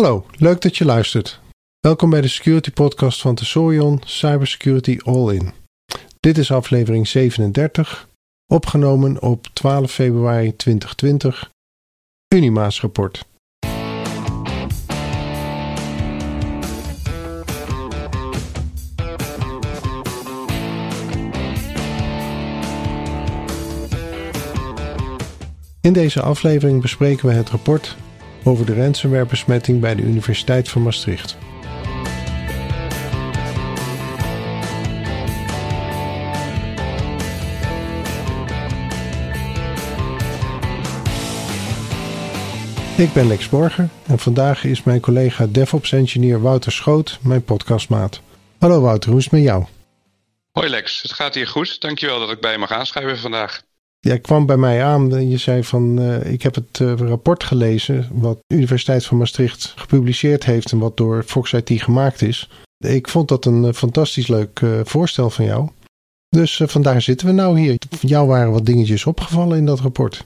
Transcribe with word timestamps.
Hallo, 0.00 0.26
leuk 0.36 0.60
dat 0.60 0.76
je 0.76 0.84
luistert. 0.84 1.40
Welkom 1.80 2.10
bij 2.10 2.20
de 2.20 2.28
Security 2.28 2.70
Podcast 2.70 3.20
van 3.20 3.34
Tesorion 3.34 4.00
Cybersecurity 4.04 4.98
All 5.04 5.34
In. 5.34 5.52
Dit 6.20 6.38
is 6.38 6.52
aflevering 6.52 7.08
37, 7.08 8.08
opgenomen 8.46 9.22
op 9.22 9.46
12 9.52 9.92
februari 9.92 10.56
2020. 10.56 11.50
Unimaas 12.34 12.80
rapport. 12.80 13.24
In 25.80 25.92
deze 25.92 26.22
aflevering 26.22 26.80
bespreken 26.80 27.28
we 27.28 27.34
het 27.34 27.50
rapport 27.50 27.96
over 28.44 28.66
de 28.66 28.74
ransomware-besmetting 28.74 29.80
bij 29.80 29.94
de 29.94 30.02
Universiteit 30.02 30.68
van 30.68 30.82
Maastricht. 30.82 31.36
Ik 43.00 43.12
ben 43.12 43.26
Lex 43.26 43.48
Borger 43.48 43.88
en 44.06 44.18
vandaag 44.18 44.64
is 44.64 44.82
mijn 44.82 45.00
collega 45.00 45.46
DevOps-engineer 45.46 46.40
Wouter 46.40 46.72
Schoot 46.72 47.18
mijn 47.22 47.44
podcastmaat. 47.44 48.20
Hallo 48.58 48.80
Wouter, 48.80 49.10
hoe 49.10 49.18
is 49.18 49.24
het 49.24 49.32
met 49.32 49.42
jou? 49.42 49.64
Hoi 50.52 50.68
Lex, 50.68 51.02
het 51.02 51.12
gaat 51.12 51.34
hier 51.34 51.46
goed. 51.46 51.80
Dankjewel 51.80 52.18
dat 52.18 52.30
ik 52.30 52.40
bij 52.40 52.58
mag 52.58 52.70
aanschuiven 52.70 53.18
vandaag. 53.18 53.62
Jij 54.00 54.18
kwam 54.18 54.46
bij 54.46 54.56
mij 54.56 54.84
aan 54.84 55.14
en 55.14 55.30
je 55.30 55.36
zei 55.36 55.64
van 55.64 56.00
uh, 56.00 56.32
ik 56.32 56.42
heb 56.42 56.54
het 56.54 56.78
uh, 56.78 56.94
rapport 56.96 57.44
gelezen 57.44 58.08
wat 58.12 58.38
de 58.46 58.54
Universiteit 58.54 59.04
van 59.04 59.18
Maastricht 59.18 59.72
gepubliceerd 59.76 60.44
heeft 60.44 60.72
en 60.72 60.78
wat 60.78 60.96
door 60.96 61.22
Fox 61.22 61.52
IT 61.52 61.82
gemaakt 61.82 62.22
is. 62.22 62.48
Ik 62.78 63.08
vond 63.08 63.28
dat 63.28 63.44
een 63.44 63.64
uh, 63.64 63.72
fantastisch 63.72 64.26
leuk 64.28 64.60
voorstel 64.84 65.30
van 65.30 65.44
jou. 65.44 65.68
Dus 66.28 66.60
vandaar 66.64 67.02
zitten 67.02 67.26
we 67.26 67.32
nou 67.32 67.58
hier. 67.60 67.78
Jou 68.00 68.26
waren 68.28 68.52
wat 68.52 68.66
dingetjes 68.66 69.06
opgevallen 69.06 69.58
in 69.58 69.66
dat 69.66 69.80
rapport. 69.80 70.24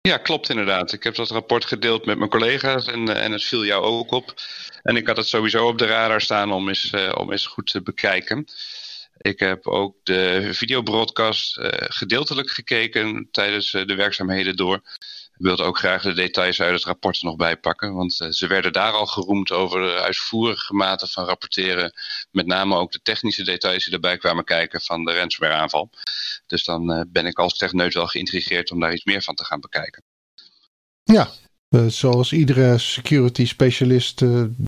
Ja, 0.00 0.16
klopt 0.16 0.48
inderdaad. 0.48 0.92
Ik 0.92 1.02
heb 1.02 1.14
dat 1.14 1.30
rapport 1.30 1.64
gedeeld 1.64 2.06
met 2.06 2.18
mijn 2.18 2.30
collega's 2.30 2.86
en, 2.86 3.08
en 3.08 3.32
het 3.32 3.44
viel 3.44 3.64
jou 3.64 3.84
ook 3.84 4.10
op. 4.10 4.34
En 4.82 4.96
ik 4.96 5.06
had 5.06 5.16
het 5.16 5.26
sowieso 5.26 5.66
op 5.66 5.78
de 5.78 5.86
radar 5.86 6.20
staan 6.20 6.52
om 6.52 6.68
eens, 6.68 6.94
om 7.14 7.32
eens 7.32 7.46
goed 7.46 7.70
te 7.70 7.82
bekijken. 7.82 8.46
Ik 9.18 9.38
heb 9.38 9.66
ook 9.66 9.96
de 10.02 10.48
videobroadcast 10.52 11.58
uh, 11.58 11.68
gedeeltelijk 11.70 12.50
gekeken 12.50 13.28
tijdens 13.30 13.72
uh, 13.72 13.86
de 13.86 13.94
werkzaamheden 13.94 14.56
door. 14.56 14.74
Ik 14.74 15.44
wilde 15.44 15.62
ook 15.62 15.78
graag 15.78 16.02
de 16.02 16.12
details 16.12 16.60
uit 16.60 16.74
het 16.74 16.84
rapport 16.84 17.22
nog 17.22 17.36
bij 17.36 17.56
pakken, 17.56 17.94
want 17.94 18.20
uh, 18.20 18.28
ze 18.28 18.46
werden 18.46 18.72
daar 18.72 18.92
al 18.92 19.06
geroemd 19.06 19.52
over 19.52 19.80
de 19.80 20.00
uitvoerige 20.00 20.74
mate 20.74 21.06
van 21.06 21.24
rapporteren. 21.24 21.92
Met 22.30 22.46
name 22.46 22.76
ook 22.76 22.92
de 22.92 23.00
technische 23.02 23.44
details 23.44 23.84
die 23.84 23.94
erbij 23.94 24.18
kwamen 24.18 24.44
kijken 24.44 24.80
van 24.80 25.04
de 25.04 25.12
ransomware 25.12 25.54
aanval. 25.54 25.90
Dus 26.46 26.64
dan 26.64 27.08
ben 27.12 27.26
ik 27.26 27.38
als 27.38 27.56
techneut 27.56 27.94
wel 27.94 28.06
geïntrigeerd 28.06 28.70
om 28.70 28.80
daar 28.80 28.92
iets 28.92 29.04
meer 29.04 29.22
van 29.22 29.34
te 29.34 29.44
gaan 29.44 29.60
bekijken. 29.60 30.02
Ja, 31.02 31.30
zoals 31.88 32.32
iedere 32.32 32.78
security 32.78 33.46
specialist 33.46 34.18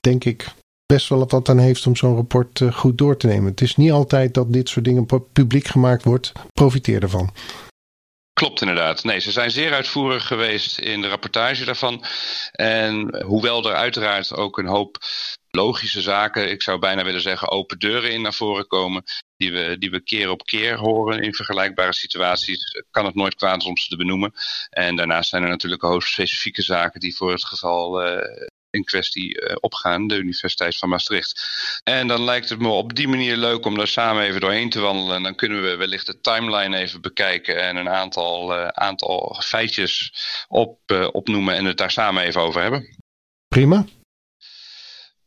denk 0.01 0.25
ik 0.25 0.47
best 0.91 1.09
wel 1.09 1.27
wat 1.27 1.49
aan 1.49 1.59
heeft 1.59 1.87
om 1.87 1.97
zo'n 1.97 2.15
rapport 2.15 2.61
uh, 2.61 2.73
goed 2.73 2.99
door 2.99 3.17
te 3.17 3.27
nemen. 3.27 3.51
Het 3.51 3.61
is 3.61 3.77
niet 3.77 3.91
altijd 3.91 4.35
dat 4.35 4.53
dit 4.53 4.69
soort 4.69 4.85
dingen 4.85 5.07
publiek 5.33 5.67
gemaakt 5.67 6.05
wordt. 6.05 6.33
Profiteer 6.53 7.03
ervan. 7.03 7.35
Klopt 8.33 8.61
inderdaad. 8.61 9.05
Nee, 9.05 9.21
ze 9.21 9.31
zijn 9.31 9.51
zeer 9.51 9.73
uitvoerig 9.73 10.27
geweest 10.27 10.79
in 10.79 11.01
de 11.01 11.09
rapportage 11.09 11.65
daarvan. 11.65 12.05
En 12.53 13.23
hoewel 13.25 13.69
er 13.69 13.75
uiteraard 13.75 14.35
ook 14.35 14.59
een 14.59 14.67
hoop 14.67 14.99
logische 15.51 16.01
zaken, 16.01 16.51
ik 16.51 16.63
zou 16.63 16.79
bijna 16.79 17.05
willen 17.05 17.21
zeggen 17.21 17.51
open 17.51 17.79
deuren 17.79 18.13
in 18.13 18.23
naar 18.23 18.35
voren 18.35 18.67
komen, 18.67 19.03
die 19.37 19.53
we, 19.53 19.77
die 19.79 19.91
we 19.91 20.03
keer 20.03 20.31
op 20.31 20.43
keer 20.43 20.79
horen 20.79 21.23
in 21.23 21.35
vergelijkbare 21.35 21.95
situaties, 21.95 22.85
kan 22.91 23.05
het 23.05 23.15
nooit 23.15 23.35
kwaad 23.35 23.65
om 23.65 23.77
ze 23.77 23.89
te 23.89 23.97
benoemen. 23.97 24.33
En 24.71 24.97
daarnaast 24.97 25.29
zijn 25.29 25.43
er 25.43 25.49
natuurlijk 25.49 25.85
ook 25.85 26.03
specifieke 26.03 26.63
zaken 26.63 27.01
die 27.01 27.17
voor 27.17 27.33
het 27.33 27.45
geval 27.45 28.07
uh, 28.07 28.47
in 28.71 28.85
kwestie 28.85 29.41
uh, 29.41 29.57
opgaan, 29.61 30.07
de 30.07 30.17
Universiteit 30.17 30.77
van 30.77 30.89
Maastricht. 30.89 31.43
En 31.85 32.07
dan 32.07 32.25
lijkt 32.25 32.49
het 32.49 32.59
me 32.59 32.69
op 32.69 32.95
die 32.95 33.09
manier 33.09 33.37
leuk 33.37 33.65
om 33.65 33.77
daar 33.77 33.87
samen 33.87 34.23
even 34.23 34.41
doorheen 34.41 34.71
te 34.71 34.81
wandelen. 34.81 35.17
En 35.17 35.23
dan 35.23 35.35
kunnen 35.35 35.63
we 35.63 35.77
wellicht 35.77 36.07
de 36.07 36.21
timeline 36.21 36.77
even 36.77 37.01
bekijken 37.01 37.63
en 37.63 37.77
een 37.77 37.89
aantal, 37.89 38.59
uh, 38.59 38.67
aantal 38.67 39.41
feitjes 39.45 40.13
op, 40.49 40.79
uh, 40.87 41.09
opnoemen 41.13 41.55
en 41.55 41.65
het 41.65 41.77
daar 41.77 41.91
samen 41.91 42.23
even 42.23 42.41
over 42.41 42.63
hebben. 42.63 42.97
Prima. 43.49 43.85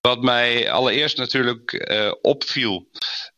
Wat 0.01 0.21
mij 0.21 0.71
allereerst 0.71 1.17
natuurlijk 1.17 1.91
opviel, 2.21 2.89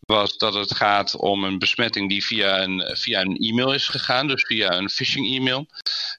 was 0.05 0.37
dat 0.37 0.53
het 0.53 0.75
gaat 0.75 1.15
om 1.15 1.43
een 1.43 1.59
besmetting 1.59 2.09
die 2.09 2.25
via 2.25 2.61
een, 2.61 2.95
via 2.97 3.21
een 3.21 3.37
e-mail 3.37 3.73
is 3.73 3.87
gegaan, 3.87 4.27
dus 4.27 4.43
via 4.43 4.71
een 4.71 4.89
phishing 4.89 5.35
e-mail. 5.35 5.67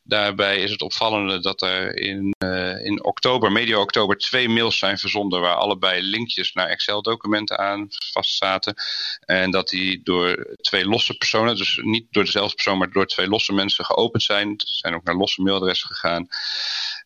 Daarbij 0.02 0.56
is 0.56 0.70
het 0.70 0.82
opvallende 0.82 1.40
dat 1.40 1.62
er 1.62 1.96
in, 1.96 2.34
uh, 2.44 2.84
in 2.84 3.04
oktober, 3.04 3.52
medio 3.52 3.80
oktober, 3.80 4.16
twee 4.16 4.48
mails 4.48 4.78
zijn 4.78 4.98
verzonden 4.98 5.40
waar 5.40 5.54
allebei 5.54 6.02
linkjes 6.02 6.52
naar 6.52 6.68
Excel-documenten 6.68 7.58
aan 7.58 7.88
vastzaten. 8.12 8.74
En 9.20 9.50
dat 9.50 9.68
die 9.68 10.02
door 10.02 10.56
twee 10.60 10.86
losse 10.86 11.14
personen, 11.14 11.56
dus 11.56 11.80
niet 11.82 12.06
door 12.10 12.24
dezelfde 12.24 12.54
persoon, 12.54 12.78
maar 12.78 12.90
door 12.90 13.06
twee 13.06 13.28
losse 13.28 13.52
mensen 13.52 13.84
geopend 13.84 14.22
zijn. 14.22 14.54
Ze 14.56 14.76
zijn 14.76 14.94
ook 14.94 15.04
naar 15.04 15.14
losse 15.14 15.42
mailadressen 15.42 15.88
gegaan. 15.88 16.28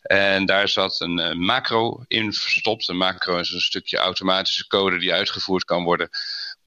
En 0.01 0.45
daar 0.45 0.69
zat 0.69 1.01
een 1.01 1.19
uh, 1.19 1.33
macro 1.33 2.03
in 2.07 2.33
verstopt. 2.33 2.87
Een 2.87 2.97
macro 2.97 3.37
is 3.37 3.51
een 3.51 3.59
stukje 3.59 3.97
automatische 3.97 4.67
code 4.67 4.97
die 4.97 5.13
uitgevoerd 5.13 5.63
kan 5.63 5.83
worden 5.83 6.09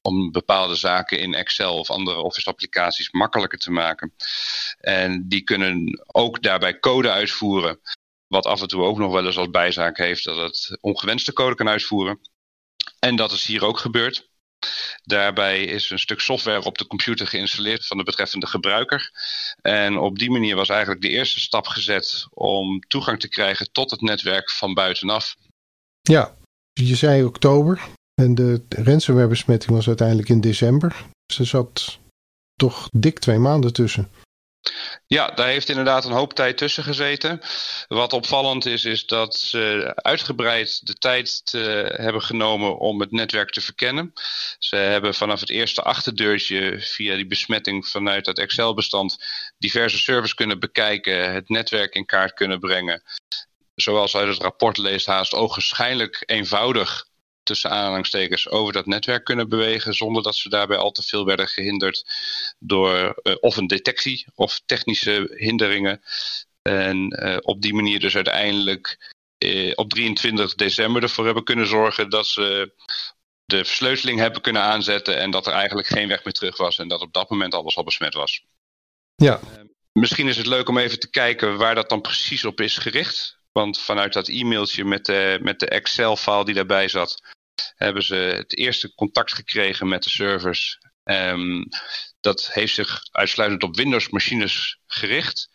om 0.05 0.31
bepaalde 0.31 0.75
zaken 0.75 1.19
in 1.19 1.33
Excel 1.33 1.77
of 1.77 1.89
andere 1.89 2.21
Office 2.21 2.49
applicaties 2.49 3.11
makkelijker 3.11 3.59
te 3.59 3.71
maken. 3.71 4.13
En 4.79 5.27
die 5.27 5.41
kunnen 5.41 6.03
ook 6.05 6.41
daarbij 6.41 6.79
code 6.79 7.11
uitvoeren. 7.11 7.79
Wat 8.27 8.45
af 8.45 8.61
en 8.61 8.67
toe 8.67 8.83
ook 8.83 8.97
nog 8.97 9.11
wel 9.11 9.25
eens 9.25 9.37
als 9.37 9.49
bijzaak 9.49 9.97
heeft 9.97 10.23
dat 10.23 10.37
het 10.37 10.77
ongewenste 10.81 11.33
code 11.33 11.55
kan 11.55 11.69
uitvoeren. 11.69 12.19
En 12.99 13.15
dat 13.15 13.31
is 13.31 13.45
hier 13.45 13.65
ook 13.65 13.77
gebeurd. 13.77 14.29
Daarbij 15.03 15.63
is 15.63 15.89
een 15.89 15.99
stuk 15.99 16.19
software 16.19 16.63
op 16.63 16.77
de 16.77 16.87
computer 16.87 17.27
geïnstalleerd 17.27 17.85
van 17.85 17.97
de 17.97 18.03
betreffende 18.03 18.47
gebruiker. 18.47 19.11
En 19.61 19.97
op 19.97 20.19
die 20.19 20.31
manier 20.31 20.55
was 20.55 20.69
eigenlijk 20.69 21.01
de 21.01 21.09
eerste 21.09 21.39
stap 21.39 21.67
gezet 21.67 22.27
om 22.29 22.79
toegang 22.79 23.19
te 23.19 23.29
krijgen 23.29 23.71
tot 23.71 23.91
het 23.91 24.01
netwerk 24.01 24.51
van 24.51 24.73
buitenaf. 24.73 25.35
Ja, 26.01 26.35
je 26.73 26.95
zei 26.95 27.23
oktober. 27.23 27.81
En 28.15 28.35
de 28.35 28.65
ransomware-besmetting 28.69 29.71
was 29.71 29.87
uiteindelijk 29.87 30.29
in 30.29 30.41
december. 30.41 30.95
Er 31.37 31.45
zat 31.45 31.99
toch 32.55 32.89
dik 32.91 33.19
twee 33.19 33.37
maanden 33.37 33.73
tussen. 33.73 34.11
Ja, 35.07 35.27
daar 35.27 35.47
heeft 35.47 35.69
inderdaad 35.69 36.05
een 36.05 36.11
hoop 36.11 36.33
tijd 36.33 36.57
tussen 36.57 36.83
gezeten. 36.83 37.41
Wat 37.87 38.13
opvallend 38.13 38.65
is, 38.65 38.85
is 38.85 39.05
dat 39.05 39.35
ze 39.35 39.91
uitgebreid 39.95 40.87
de 40.87 40.93
tijd 40.93 41.45
te 41.45 41.93
hebben 41.95 42.21
genomen 42.21 42.77
om 42.77 42.99
het 42.99 43.11
netwerk 43.11 43.49
te 43.49 43.61
verkennen. 43.61 44.13
Ze 44.59 44.75
hebben 44.75 45.13
vanaf 45.13 45.39
het 45.39 45.49
eerste 45.49 45.81
achterdeurtje 45.81 46.79
via 46.79 47.15
die 47.15 47.27
besmetting 47.27 47.87
vanuit 47.87 48.25
dat 48.25 48.37
Excel-bestand 48.37 49.17
diverse 49.57 49.97
servers 49.97 50.33
kunnen 50.33 50.59
bekijken, 50.59 51.33
het 51.33 51.49
netwerk 51.49 51.93
in 51.93 52.05
kaart 52.05 52.33
kunnen 52.33 52.59
brengen. 52.59 53.03
Zoals 53.75 54.15
uit 54.15 54.27
het 54.27 54.41
rapport 54.41 54.77
leest, 54.77 55.05
haast 55.05 55.33
ogenschijnlijk 55.33 56.23
eenvoudig 56.25 57.07
tussen 57.45 57.69
aanhalingstekens 57.69 58.49
over 58.49 58.73
dat 58.73 58.85
netwerk 58.85 59.23
kunnen 59.23 59.49
bewegen 59.49 59.93
zonder 59.93 60.23
dat 60.23 60.35
ze 60.35 60.49
daarbij 60.49 60.77
al 60.77 60.91
te 60.91 61.03
veel 61.03 61.25
werden 61.25 61.47
gehinderd 61.47 62.05
door 62.59 63.19
uh, 63.23 63.35
of 63.39 63.57
een 63.57 63.67
detectie 63.67 64.25
of 64.35 64.61
technische 64.65 65.33
hinderingen. 65.35 66.01
En 66.61 67.23
uh, 67.25 67.37
op 67.41 67.61
die 67.61 67.73
manier 67.73 67.99
dus 67.99 68.15
uiteindelijk 68.15 69.13
uh, 69.43 69.71
op 69.75 69.89
23 69.89 70.55
december 70.55 71.03
ervoor 71.03 71.25
hebben 71.25 71.43
kunnen 71.43 71.67
zorgen 71.67 72.09
dat 72.09 72.27
ze 72.27 72.73
de 73.45 73.65
versleuteling 73.65 74.19
hebben 74.19 74.41
kunnen 74.41 74.61
aanzetten 74.61 75.17
en 75.17 75.31
dat 75.31 75.47
er 75.47 75.53
eigenlijk 75.53 75.87
geen 75.87 76.07
weg 76.07 76.23
meer 76.23 76.33
terug 76.33 76.57
was 76.57 76.77
en 76.77 76.87
dat 76.87 77.01
op 77.01 77.13
dat 77.13 77.29
moment 77.29 77.53
alles 77.53 77.75
al 77.75 77.83
besmet 77.83 78.13
was. 78.13 78.43
Ja. 79.15 79.39
misschien 79.91 80.27
is 80.27 80.37
het 80.37 80.45
leuk 80.45 80.69
om 80.69 80.77
even 80.77 80.99
te 80.99 81.09
kijken 81.09 81.57
waar 81.57 81.75
dat 81.75 81.89
dan 81.89 82.01
precies 82.01 82.45
op 82.45 82.61
is 82.61 82.77
gericht. 82.77 83.37
Want 83.51 83.79
vanuit 83.79 84.13
dat 84.13 84.27
e-mailtje 84.27 84.85
met 84.85 85.05
de, 85.05 85.39
met 85.41 85.59
de 85.59 85.67
Excel-file 85.67 86.45
die 86.45 86.53
daarbij 86.53 86.87
zat, 86.87 87.34
hebben 87.75 88.03
ze 88.03 88.15
het 88.15 88.57
eerste 88.57 88.93
contact 88.95 89.33
gekregen 89.33 89.87
met 89.87 90.03
de 90.03 90.09
servers. 90.09 90.79
Um, 91.03 91.67
dat 92.19 92.49
heeft 92.53 92.73
zich 92.73 93.01
uitsluitend 93.11 93.63
op 93.63 93.75
Windows-machines 93.75 94.79
gericht. 94.85 95.49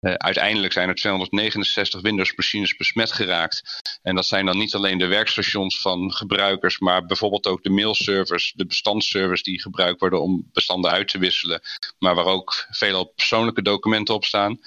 Uh, 0.00 0.14
uiteindelijk 0.14 0.72
zijn 0.72 0.88
er 0.88 0.94
269 0.94 2.00
Windows-machines 2.00 2.76
besmet 2.76 3.12
geraakt. 3.12 3.82
En 4.02 4.14
dat 4.14 4.26
zijn 4.26 4.46
dan 4.46 4.58
niet 4.58 4.74
alleen 4.74 4.98
de 4.98 5.06
werkstations 5.06 5.80
van 5.80 6.12
gebruikers, 6.12 6.78
maar 6.78 7.06
bijvoorbeeld 7.06 7.46
ook 7.46 7.62
de 7.62 7.70
mailservers, 7.70 8.52
de 8.56 8.66
bestandsservers 8.66 9.42
die 9.42 9.60
gebruikt 9.60 10.00
worden 10.00 10.22
om 10.22 10.48
bestanden 10.52 10.90
uit 10.90 11.08
te 11.08 11.18
wisselen, 11.18 11.60
maar 11.98 12.14
waar 12.14 12.24
ook 12.24 12.66
veel 12.70 13.04
persoonlijke 13.04 13.62
documenten 13.62 14.14
op 14.14 14.24
staan. 14.24 14.58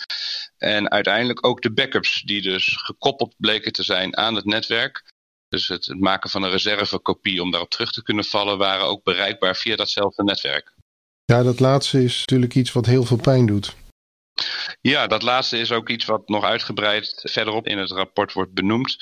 En 0.57 0.92
uiteindelijk 0.92 1.45
ook 1.45 1.62
de 1.62 1.74
backups 1.74 2.22
die 2.22 2.42
dus 2.42 2.75
gekoppeld 2.78 3.36
bleken 3.38 3.72
te 3.72 3.84
zijn 3.84 4.18
aan 4.18 4.36
het 4.36 4.45
netwerk. 4.45 5.04
Dus 5.49 5.67
het, 5.67 5.95
maken 5.99 6.29
van 6.29 6.44
een 6.44 6.49
reservekopie 6.49 7.41
om 7.41 7.51
daarop 7.51 7.69
terug 7.69 7.91
te 7.91 8.03
kunnen 8.03 8.25
vallen, 8.25 8.57
waren 8.57 8.85
ook 8.85 9.03
bereikbaar 9.03 9.55
via 9.55 9.75
datzelfde 9.75 10.23
netwerk. 10.23 10.73
Ja, 11.25 11.44
dat 11.44 11.59
laatste 11.59 12.03
is 12.03 12.19
natuurlijk 12.19 12.55
iets 12.55 12.71
wat 12.71 12.85
heel 12.85 13.03
veel 13.03 13.17
pijn 13.17 13.45
doet. 13.45 13.75
Ja, 14.81 15.07
dat 15.07 15.22
laatste 15.22 15.57
is 15.57 15.72
ook 15.72 15.89
iets 15.89 16.06
wat 16.06 16.30
nog 16.30 16.44
uitgebreid 16.44 17.19
verderop 17.24 17.68
in 17.68 17.78
het 17.78 17.92
rapport 17.92 18.34
wordt 18.34 18.54
benoemd. 18.54 18.98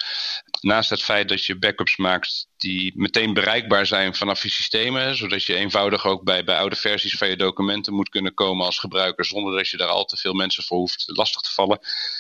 Naast 0.62 0.90
het 0.90 1.04
feit 1.04 1.30
dat 1.30 1.46
je 1.46 1.58
backups 1.58 1.98
maakt 1.98 2.48
die 2.58 2.94
meteen 2.96 3.34
bereikbaar 3.34 3.86
zijn 3.86 4.16
vanaf 4.16 4.44
je 4.44 4.50
systemen, 4.50 5.16
zodat 5.16 5.44
je 5.44 5.56
eenvoudig 5.56 6.06
ook 6.06 6.24
bij, 6.24 6.44
bij 6.44 6.58
oude 6.58 6.76
versies 6.76 7.18
van 7.18 7.30
je 7.30 7.38
documenten 7.38 7.94
moet 7.94 8.10
kunnen 8.10 8.34
komen 8.34 8.66
als 8.66 8.80
gebruiker 8.80 9.26
zonder 9.26 9.56
dat 9.56 9.70
je 9.70 9.78
daar 9.78 9.88
al 9.88 10.06
te 10.06 10.18
veel 10.18 10.34
mensen 10.34 10.64
voor 10.64 10.78
hoeft 10.78 11.04
lastig 11.06 11.42
te 11.42 11.52
vallen, 11.52 11.80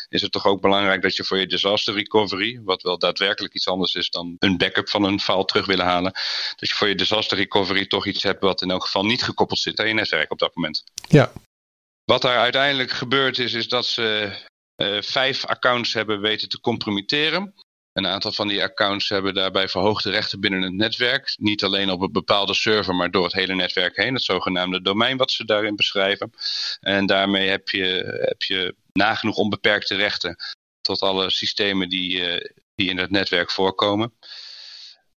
is 0.09 0.21
het 0.21 0.31
toch 0.31 0.45
ook 0.45 0.61
belangrijk 0.61 1.01
dat 1.01 1.15
je 1.15 1.23
voor 1.23 1.39
je 1.39 1.47
disaster 1.47 1.93
recovery, 1.93 2.61
wat 2.63 2.81
wel 2.81 2.97
daadwerkelijk 2.97 3.53
iets 3.53 3.67
anders 3.67 3.93
is 3.93 4.09
dan 4.09 4.35
een 4.39 4.57
backup 4.57 4.89
van 4.89 5.03
een 5.03 5.19
file 5.19 5.45
terug 5.45 5.65
willen 5.65 5.85
halen, 5.85 6.11
dat 6.55 6.69
je 6.69 6.75
voor 6.75 6.87
je 6.87 6.95
disaster 6.95 7.37
recovery 7.37 7.85
toch 7.85 8.07
iets 8.07 8.23
hebt 8.23 8.41
wat 8.41 8.61
in 8.61 8.71
elk 8.71 8.83
geval 8.83 9.05
niet 9.05 9.23
gekoppeld 9.23 9.59
zit 9.59 9.79
aan 9.79 9.87
je 9.87 9.93
netwerk 9.93 10.31
op 10.31 10.39
dat 10.39 10.55
moment. 10.55 10.83
Ja, 11.07 11.31
wat 12.05 12.21
daar 12.21 12.37
uiteindelijk 12.37 12.91
gebeurd 12.91 13.39
is, 13.39 13.53
is 13.53 13.67
dat 13.67 13.85
ze 13.85 14.37
uh, 14.75 15.01
vijf 15.01 15.45
accounts 15.45 15.93
hebben 15.93 16.21
weten 16.21 16.49
te 16.49 16.59
compromitteren. 16.59 17.53
Een 17.93 18.07
aantal 18.07 18.31
van 18.31 18.47
die 18.47 18.63
accounts 18.63 19.09
hebben 19.09 19.33
daarbij 19.33 19.67
verhoogde 19.67 20.09
rechten 20.09 20.39
binnen 20.39 20.61
het 20.61 20.73
netwerk. 20.73 21.35
Niet 21.37 21.63
alleen 21.63 21.89
op 21.89 22.01
een 22.01 22.11
bepaalde 22.11 22.53
server, 22.53 22.95
maar 22.95 23.11
door 23.11 23.23
het 23.23 23.33
hele 23.33 23.55
netwerk 23.55 23.95
heen. 23.95 24.13
Het 24.13 24.23
zogenaamde 24.23 24.81
domein 24.81 25.17
wat 25.17 25.31
ze 25.31 25.45
daarin 25.45 25.75
beschrijven. 25.75 26.31
En 26.79 27.05
daarmee 27.05 27.49
heb 27.49 27.69
je, 27.69 28.17
heb 28.21 28.41
je 28.41 28.75
nagenoeg 28.93 29.35
onbeperkte 29.35 29.95
rechten 29.95 30.35
tot 30.81 31.01
alle 31.01 31.29
systemen 31.29 31.89
die, 31.89 32.19
uh, 32.19 32.49
die 32.75 32.89
in 32.89 32.97
het 32.97 33.09
netwerk 33.09 33.51
voorkomen. 33.51 34.13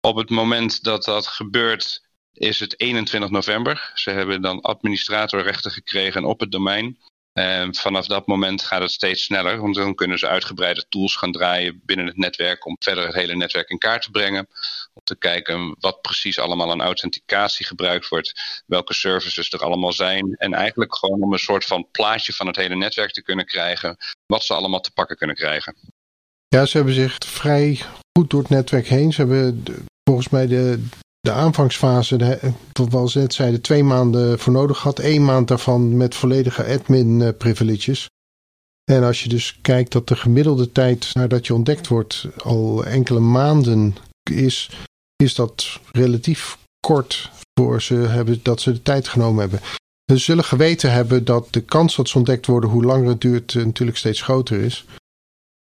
Op 0.02 0.16
het 0.16 0.30
moment 0.30 0.84
dat 0.84 1.04
dat 1.04 1.28
gebeurt, 1.28 2.05
is 2.38 2.60
het 2.60 2.80
21 2.80 3.30
november. 3.30 3.92
Ze 3.94 4.10
hebben 4.10 4.42
dan 4.42 4.62
administratorrechten 4.62 5.72
gekregen 5.72 6.26
op 6.26 6.40
het 6.40 6.52
domein. 6.52 6.98
En 7.34 7.76
vanaf 7.76 8.06
dat 8.08 8.28
moment 8.28 8.62
gaat 8.62 8.82
het 8.82 8.92
steeds 8.92 9.24
sneller, 9.24 9.62
want 9.62 9.76
dan 9.76 9.96
kunnen 9.96 10.20
ze 10.20 10.28
uitgebreide 10.28 10.86
tools 10.90 11.16
gaan 11.16 11.32
draaien 11.32 11.82
binnen 11.86 12.06
het 12.06 12.18
netwerk 12.18 12.66
om 12.66 12.76
verder 12.80 13.06
het 13.06 13.16
hele 13.16 13.36
netwerk 13.36 13.70
in 13.70 13.78
kaart 13.78 14.02
te 14.02 14.12
brengen. 14.12 14.48
Om 14.94 15.02
te 15.04 15.18
kijken 15.18 15.76
wat 15.80 16.02
precies 16.02 16.40
allemaal 16.40 16.72
aan 16.72 16.82
authenticatie 16.82 17.66
gebruikt 17.66 18.08
wordt, 18.08 18.64
welke 18.66 18.94
services 18.94 19.52
er 19.52 19.60
allemaal 19.60 19.94
zijn. 19.94 20.36
En 20.36 20.54
eigenlijk 20.54 20.96
gewoon 20.96 21.22
om 21.22 21.34
een 21.34 21.40
soort 21.40 21.66
van 21.66 21.88
plaatje 21.92 22.34
van 22.34 22.48
het 22.48 22.56
hele 22.56 22.76
netwerk 22.76 23.12
te 23.12 23.24
kunnen 23.24 23.46
krijgen, 23.46 23.98
wat 24.26 24.44
ze 24.44 24.54
allemaal 24.54 24.82
te 24.82 24.92
pakken 24.92 25.18
kunnen 25.18 25.36
krijgen. 25.36 25.76
Ja, 26.48 26.66
ze 26.66 26.78
hebben 26.78 26.96
zich 26.96 27.16
vrij 27.26 27.82
goed 28.20 28.30
door 28.30 28.42
het 28.42 28.50
netwerk 28.50 28.88
heen. 28.88 29.14
Ze 29.14 29.22
hebben 29.22 29.64
volgens 30.04 30.30
mij 30.30 30.48
de, 30.48 30.88
de 31.26 31.32
aanvangsfase, 31.32 32.18
de, 32.18 32.40
zoals 32.90 33.14
net 33.14 33.34
zeiden, 33.34 33.62
twee 33.62 33.84
maanden 33.84 34.40
voor 34.40 34.54
nodig 34.54 34.80
had. 34.80 35.00
Eén 35.00 35.26
maand 35.26 35.48
daarvan 35.48 35.98
met 35.98 36.16
volledige 36.16 36.66
admin 36.66 37.22
eh, 37.22 37.30
privileges. 37.38 38.10
En 38.92 39.04
als 39.04 39.24
je 39.24 39.30
dus 39.30 39.60
kijkt 39.62 39.92
dat 39.92 40.08
de 40.08 40.16
gemiddelde 40.16 40.72
tijd 40.72 41.14
nadat 41.14 41.48
je 41.48 41.54
ontdekt 41.54 41.88
wordt 41.88 42.28
al 42.44 42.86
enkele 42.86 43.20
maanden 43.20 43.96
is, 44.32 44.70
is 45.16 45.36
dat 45.36 45.80
relatief 45.92 46.58
kort 46.88 47.32
voor 47.60 47.82
ze 47.82 47.96
hebben, 47.96 48.40
dat 48.44 48.62
ze 48.62 48.72
de 48.72 48.82
tijd 48.82 49.08
genomen 49.08 49.42
hebben. 49.42 49.60
Ze 50.06 50.18
zullen 50.18 50.44
geweten 50.44 50.92
hebben 50.92 51.26
dat 51.26 51.48
de 51.54 51.62
kans 51.62 51.96
dat 51.96 52.10
ze 52.10 52.18
ontdekt 52.18 52.46
worden, 52.46 52.70
hoe 52.70 52.84
langer 52.84 53.08
het 53.08 53.22
duurt, 53.22 53.56
eh, 53.56 53.66
natuurlijk 53.66 53.98
steeds 53.98 54.22
groter 54.22 54.60
is. 54.60 54.86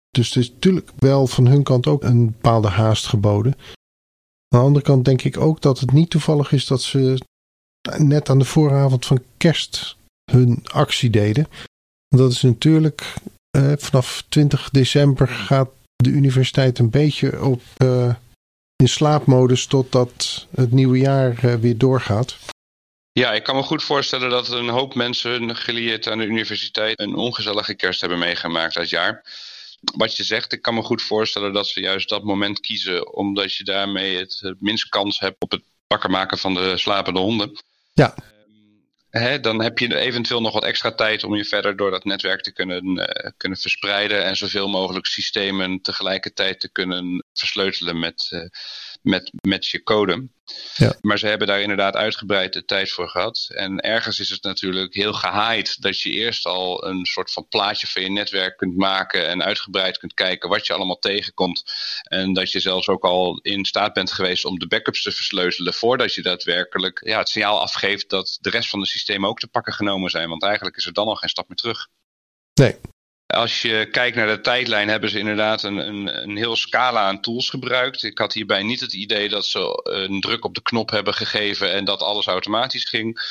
Dus 0.09 0.27
het 0.27 0.37
is 0.43 0.51
natuurlijk 0.51 0.91
wel 0.97 1.27
van 1.27 1.47
hun 1.47 1.63
kant 1.63 1.87
ook 1.87 2.03
een 2.03 2.25
bepaalde 2.25 2.67
haast 2.67 3.05
geboden. 3.05 3.55
Aan 4.49 4.59
de 4.59 4.65
andere 4.65 4.85
kant 4.85 5.05
denk 5.05 5.21
ik 5.21 5.37
ook 5.37 5.61
dat 5.61 5.79
het 5.79 5.91
niet 5.91 6.09
toevallig 6.09 6.51
is 6.51 6.65
dat 6.65 6.81
ze 6.81 7.17
net 7.97 8.29
aan 8.29 8.39
de 8.39 8.45
vooravond 8.45 9.05
van 9.05 9.23
kerst 9.37 9.95
hun 10.31 10.63
actie 10.71 11.09
deden. 11.09 11.47
Dat 12.07 12.31
is 12.31 12.41
natuurlijk 12.41 13.13
eh, 13.49 13.73
vanaf 13.77 14.23
20 14.29 14.69
december 14.69 15.27
gaat 15.27 15.69
de 15.95 16.09
universiteit 16.09 16.79
een 16.79 16.89
beetje 16.89 17.43
op 17.43 17.61
uh, 17.77 18.13
in 18.75 18.89
slaapmodus 18.89 19.65
totdat 19.65 20.47
het 20.55 20.71
nieuwe 20.71 20.97
jaar 20.97 21.45
uh, 21.45 21.55
weer 21.55 21.77
doorgaat. 21.77 22.37
Ja, 23.11 23.31
ik 23.33 23.43
kan 23.43 23.55
me 23.55 23.63
goed 23.63 23.83
voorstellen 23.83 24.29
dat 24.29 24.51
een 24.51 24.69
hoop 24.69 24.95
mensen 24.95 25.55
gelieerd 25.55 26.07
aan 26.07 26.17
de 26.17 26.25
universiteit 26.25 26.99
een 26.99 27.15
ongezellige 27.15 27.75
kerst 27.75 28.01
hebben 28.01 28.19
meegemaakt 28.19 28.73
dat 28.73 28.89
jaar 28.89 29.23
wat 29.81 30.15
je 30.15 30.23
zegt, 30.23 30.53
ik 30.53 30.61
kan 30.61 30.73
me 30.73 30.81
goed 30.81 31.01
voorstellen 31.01 31.53
dat 31.53 31.67
ze 31.67 31.79
juist 31.79 32.09
dat 32.09 32.23
moment 32.23 32.59
kiezen, 32.59 33.13
omdat 33.13 33.53
je 33.53 33.63
daarmee 33.63 34.17
het, 34.17 34.53
minst 34.59 34.89
kans 34.89 35.19
hebt 35.19 35.41
op 35.41 35.51
het 35.51 35.63
pakken 35.87 36.11
maken 36.11 36.37
van 36.37 36.53
de 36.53 36.77
slapende 36.77 37.19
honden. 37.19 37.61
Ja. 37.93 38.15
Ehm, 39.09 39.41
dan 39.41 39.61
heb 39.61 39.79
je 39.79 39.97
eventueel 39.97 40.41
nog 40.41 40.53
wat 40.53 40.63
extra 40.63 40.91
tijd 40.91 41.23
om 41.23 41.35
je 41.35 41.45
verder 41.45 41.75
door 41.75 41.91
dat 41.91 42.03
netwerk 42.03 42.41
te 42.41 42.53
kunnen, 42.53 42.97
uh, 42.97 43.31
kunnen 43.37 43.57
verspreiden 43.57 44.23
en 44.25 44.35
zoveel 44.35 44.67
mogelijk 44.67 45.05
systemen 45.05 45.81
tegelijkertijd 45.81 46.59
te 46.59 46.71
kunnen 46.71 47.25
versleutelen 47.33 47.99
met, 47.99 48.29
uh, 48.33 48.41
met, 49.01 49.31
met 49.41 49.67
je 49.67 49.83
code. 49.83 50.27
Ja. 50.75 50.93
Maar 51.01 51.19
ze 51.19 51.27
hebben 51.27 51.47
daar 51.47 51.61
inderdaad 51.61 51.95
uitgebreid 51.95 52.53
de 52.53 52.65
tijd 52.65 52.91
voor 52.91 53.09
gehad. 53.09 53.47
En 53.49 53.79
ergens 53.79 54.19
is 54.19 54.29
het 54.29 54.43
natuurlijk 54.43 54.93
heel 54.93 55.13
gehaaid 55.13 55.81
dat 55.81 56.01
je 56.01 56.09
eerst 56.09 56.45
al 56.45 56.85
een 56.85 57.05
soort 57.05 57.31
van 57.31 57.47
plaatje 57.47 57.87
van 57.87 58.01
je 58.01 58.09
netwerk 58.09 58.57
kunt 58.57 58.77
maken 58.77 59.27
en 59.27 59.43
uitgebreid 59.43 59.97
kunt 59.97 60.13
kijken 60.13 60.49
wat 60.49 60.67
je 60.67 60.73
allemaal 60.73 60.99
tegenkomt. 60.99 61.63
En 62.03 62.33
dat 62.33 62.51
je 62.51 62.59
zelfs 62.59 62.87
ook 62.87 63.03
al 63.03 63.39
in 63.41 63.65
staat 63.65 63.93
bent 63.93 64.11
geweest 64.11 64.45
om 64.45 64.59
de 64.59 64.67
backups 64.67 65.01
te 65.01 65.11
versleutelen 65.11 65.73
voordat 65.73 66.13
je 66.13 66.21
daadwerkelijk 66.21 67.01
ja, 67.05 67.17
het 67.17 67.29
signaal 67.29 67.61
afgeeft 67.61 68.09
dat 68.09 68.37
de 68.41 68.49
rest 68.49 68.69
van 68.69 68.79
de 68.79 68.87
systemen 68.87 69.29
ook 69.29 69.39
te 69.39 69.47
pakken 69.47 69.73
genomen 69.73 70.09
zijn. 70.09 70.29
Want 70.29 70.43
eigenlijk 70.43 70.77
is 70.77 70.85
er 70.85 70.93
dan 70.93 71.07
al 71.07 71.15
geen 71.15 71.29
stap 71.29 71.47
meer 71.47 71.57
terug. 71.57 71.87
Nee, 72.53 72.75
als 73.29 73.61
je 73.61 73.87
kijkt 73.91 74.15
naar 74.15 74.27
de 74.27 74.41
tijdlijn, 74.41 74.87
hebben 74.87 75.09
ze 75.09 75.19
inderdaad 75.19 75.63
een, 75.63 75.77
een, 75.77 76.21
een 76.21 76.37
heel 76.37 76.55
scala 76.55 77.07
aan 77.07 77.21
tools 77.21 77.49
gebruikt. 77.49 78.03
Ik 78.03 78.17
had 78.17 78.33
hierbij 78.33 78.63
niet 78.63 78.79
het 78.79 78.93
idee 78.93 79.29
dat 79.29 79.45
ze 79.45 79.79
een 79.83 80.21
druk 80.21 80.45
op 80.45 80.55
de 80.55 80.61
knop 80.61 80.89
hebben 80.89 81.13
gegeven 81.13 81.71
en 81.71 81.85
dat 81.85 82.01
alles 82.01 82.25
automatisch 82.25 82.89
ging. 82.89 83.21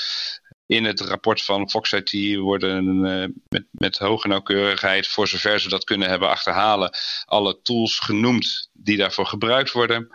In 0.67 0.85
het 0.85 1.01
rapport 1.01 1.43
van 1.43 1.71
Fox 1.71 1.93
IT 1.93 2.37
worden 2.37 3.07
uh, 3.07 3.27
met, 3.49 3.67
met 3.71 3.99
hoge 3.99 4.29
nauwkeurigheid, 4.29 5.09
voor 5.09 5.29
zover 5.29 5.61
ze 5.61 5.69
dat 5.69 5.85
kunnen 5.85 6.09
hebben 6.09 6.29
achterhalen, 6.29 6.91
alle 7.25 7.61
tools 7.63 7.99
genoemd 7.99 8.69
die 8.73 8.97
daarvoor 8.97 9.27
gebruikt 9.27 9.73
worden. 9.73 10.09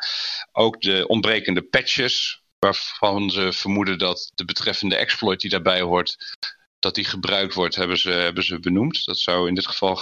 Ook 0.52 0.82
de 0.82 1.08
ontbrekende 1.08 1.62
patches, 1.62 2.44
waarvan 2.60 3.30
ze 3.30 3.54
vermoeden 3.54 3.98
dat 3.98 4.32
de 4.36 4.46
betreffende 4.46 4.96
exploit 4.96 5.40
die 5.40 5.50
daarbij 5.50 5.82
hoort 5.82 6.36
dat 6.84 6.96
die 6.96 7.06
gebruikt 7.06 7.54
wordt, 7.54 7.76
hebben 7.76 7.98
ze, 7.98 8.10
hebben 8.10 8.44
ze 8.44 8.60
benoemd. 8.60 9.06
Dat 9.06 9.18
zou 9.18 9.48
in 9.48 9.56
dit 9.56 9.68
geval 9.68 10.00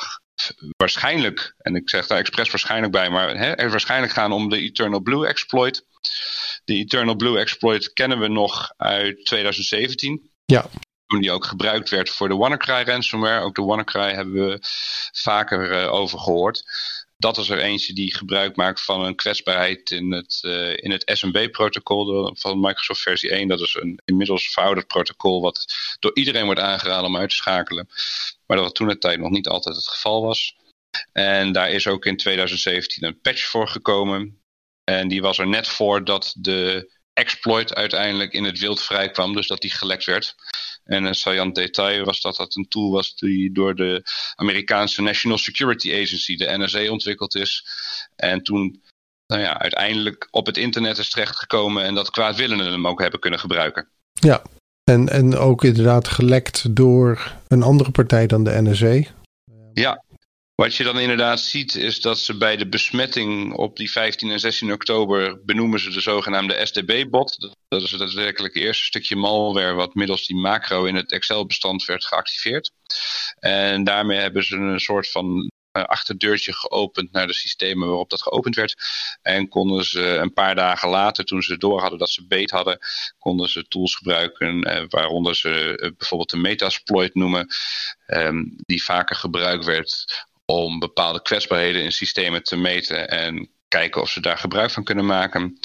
waarschijnlijk, 0.78 1.56
en 1.58 1.76
ik 1.76 1.90
zeg 1.90 2.08
daar 2.08 2.18
expres 2.18 2.50
waarschijnlijk 2.50 2.92
bij, 2.92 3.10
maar 3.10 3.38
hè, 3.38 3.52
er 3.52 3.70
waarschijnlijk 3.70 4.14
gaan 4.14 4.32
om 4.32 4.50
de 4.50 4.58
Eternal 4.58 5.00
Blue 5.00 5.28
exploit. 5.28 5.86
De 6.64 6.74
Eternal 6.74 7.16
Blue 7.16 7.40
exploit 7.40 7.94
kennen 7.94 8.20
we 8.20 8.28
nog 8.28 8.74
uit 8.78 9.26
2017. 9.26 10.32
Ja. 10.46 10.70
Toen 11.06 11.22
die 11.22 11.32
ook 11.32 11.46
gebruikt 11.46 11.90
werd 11.90 12.10
voor 12.10 12.30
de 12.30 12.36
WannaCry 12.36 12.84
ransomware. 12.84 13.44
Ook 13.44 13.56
de 13.56 13.62
WannaCry 13.62 14.14
hebben 14.14 14.34
we 14.34 14.60
vaker 15.12 15.84
uh, 15.84 15.94
over 15.94 16.20
gehoord 16.20 16.64
dat 17.22 17.38
is 17.38 17.50
er 17.50 17.60
eentje 17.60 17.94
die 17.94 18.16
gebruik 18.16 18.56
maakt 18.56 18.82
van 18.82 19.06
een 19.06 19.16
kwetsbaarheid 19.16 19.92
in 19.92 20.12
het, 20.12 20.40
uh, 20.46 20.78
in 20.78 20.92
het 20.92 21.04
SMB-protocol 21.06 22.32
van 22.36 22.60
Microsoft 22.60 23.02
versie 23.02 23.30
1. 23.30 23.48
Dat 23.48 23.60
is 23.60 23.78
een 23.80 24.02
inmiddels 24.06 24.52
verouderd 24.52 24.88
protocol 24.88 25.42
wat 25.42 25.66
door 26.00 26.12
iedereen 26.14 26.46
wordt 26.46 26.60
aangeraden 26.60 27.06
om 27.06 27.18
uit 27.18 27.30
te 27.30 27.36
schakelen. 27.36 27.88
Maar 28.46 28.58
dat 28.58 28.76
toen 28.76 28.88
het 28.88 29.02
tijd 29.02 29.20
nog 29.20 29.30
niet 29.30 29.48
altijd 29.48 29.76
het 29.76 29.88
geval 29.88 30.22
was. 30.22 30.56
En 31.12 31.52
daar 31.52 31.70
is 31.70 31.88
ook 31.88 32.06
in 32.06 32.18
2017 32.18 33.04
een 33.04 33.22
patch 33.22 33.46
voor 33.46 33.68
gekomen. 33.68 34.42
En 34.84 35.08
die 35.08 35.22
was 35.22 35.38
er 35.38 35.48
net 35.48 35.68
voor 35.68 36.04
dat 36.04 36.34
de 36.38 36.92
exploit 37.14 37.76
uiteindelijk 37.76 38.34
in 38.34 38.44
het 38.44 38.60
wild 38.60 38.82
vrijkwam, 38.82 39.34
dus 39.34 39.48
dat 39.48 39.62
die 39.62 39.72
gelekt 39.72 40.06
werd. 40.06 40.36
En 40.84 41.04
een 41.04 41.16
saillant 41.16 41.56
detail 41.56 42.06
was 42.06 42.22
dat 42.22 42.36
dat 42.36 42.56
een 42.56 42.68
tool 42.68 42.92
was 42.92 43.16
die 43.16 43.52
door 43.52 43.76
de 43.76 44.04
Amerikaanse 44.36 45.02
National 45.02 45.38
Security 45.38 45.94
Agency, 45.94 46.36
de 46.36 46.58
NSA, 46.58 46.90
ontwikkeld 46.90 47.36
is. 47.36 47.66
En 48.16 48.44
toen 48.44 48.82
nou 49.28 49.42
ja, 49.42 49.60
uiteindelijk 49.60 50.28
op 50.32 50.46
het 50.46 50.58
internet 50.58 50.98
is 50.98 51.10
terechtgekomen 51.10 51.84
en 51.84 51.94
dat 51.94 52.10
kwaadwillenden 52.10 52.72
hem 52.72 52.88
ook 52.88 53.02
hebben 53.02 53.20
kunnen 53.20 53.40
gebruiken. 53.40 53.88
Ja, 54.14 54.42
en, 54.84 55.10
en 55.10 55.36
ook 55.36 55.64
inderdaad 55.64 56.08
gelekt 56.08 56.76
door 56.76 57.36
een 57.48 57.64
andere 57.64 57.92
partij 57.92 58.28
dan 58.28 58.44
de 58.44 58.62
NSA. 58.62 59.12
Ja, 59.74 60.04
wat 60.62 60.76
je 60.76 60.84
dan 60.84 61.00
inderdaad 61.00 61.40
ziet 61.40 61.76
is 61.76 62.02
dat 62.02 62.20
ze 62.20 62.38
bij 62.38 62.58
de 62.58 62.68
besmetting 62.68 63.54
op 63.54 63.78
die 63.78 63.92
15 63.92 64.32
en 64.32 64.40
16 64.40 64.72
oktober 64.72 65.46
benoemen 65.46 65.80
ze 65.80 65.90
de 65.90 66.02
zogenaamde 66.02 66.66
SDB-bot. 66.66 67.56
Dat 67.68 67.82
is 67.82 67.92
het 67.92 68.00
daadwerkelijk 68.00 68.56
eerste 68.56 68.84
stukje 68.84 69.16
malware 69.16 69.74
wat 69.74 69.96
middels 69.96 70.26
die 70.26 70.38
macro 70.38 70.86
in 70.86 70.96
het 70.96 71.12
Excel-bestand 71.12 71.86
werd 71.86 72.06
geactiveerd. 72.06 72.72
En 73.40 73.84
daarmee 73.84 74.20
hebben 74.20 74.44
ze 74.44 74.56
een 74.56 74.80
soort 74.80 75.12
van 75.12 75.50
uh, 75.78 75.84
achterdeurtje 75.84 76.54
geopend 76.54 77.12
naar 77.12 77.28
de 77.28 77.34
systemen 77.34 77.88
waarop 77.88 78.10
dat 78.10 78.22
geopend 78.22 78.56
werd. 78.56 78.76
En 79.22 79.48
konden 79.48 79.86
ze 79.86 80.02
een 80.02 80.34
paar 80.34 80.56
dagen 80.56 80.90
later, 80.90 81.26
toen 81.26 81.42
ze 81.42 81.58
door 81.58 81.82
hadden 81.82 82.00
dat 82.00 82.10
ze 82.10 82.28
beet 82.28 82.52
hadden, 82.52 82.80
konden 83.18 83.50
ze 83.50 83.68
tools 83.68 83.96
gebruiken, 83.96 84.68
uh, 84.68 84.84
waaronder 84.90 85.36
ze 85.36 85.50
uh, 85.50 85.92
bijvoorbeeld 85.98 86.30
de 86.30 86.38
Metasploit 86.38 87.16
noemen, 87.16 87.48
um, 88.08 88.56
die 88.66 88.84
vaker 88.84 89.16
gebruikt 89.16 89.66
werd 89.66 90.06
om 90.52 90.80
bepaalde 90.80 91.22
kwetsbaarheden 91.22 91.84
in 91.84 91.92
systemen 91.92 92.44
te 92.44 92.56
meten 92.58 93.10
en 93.10 93.50
kijken 93.68 94.02
of 94.02 94.10
ze 94.10 94.22
daar 94.22 94.38
gebruik 94.38 94.72
van 94.72 94.84
kunnen 94.84 95.06
maken. 95.06 95.60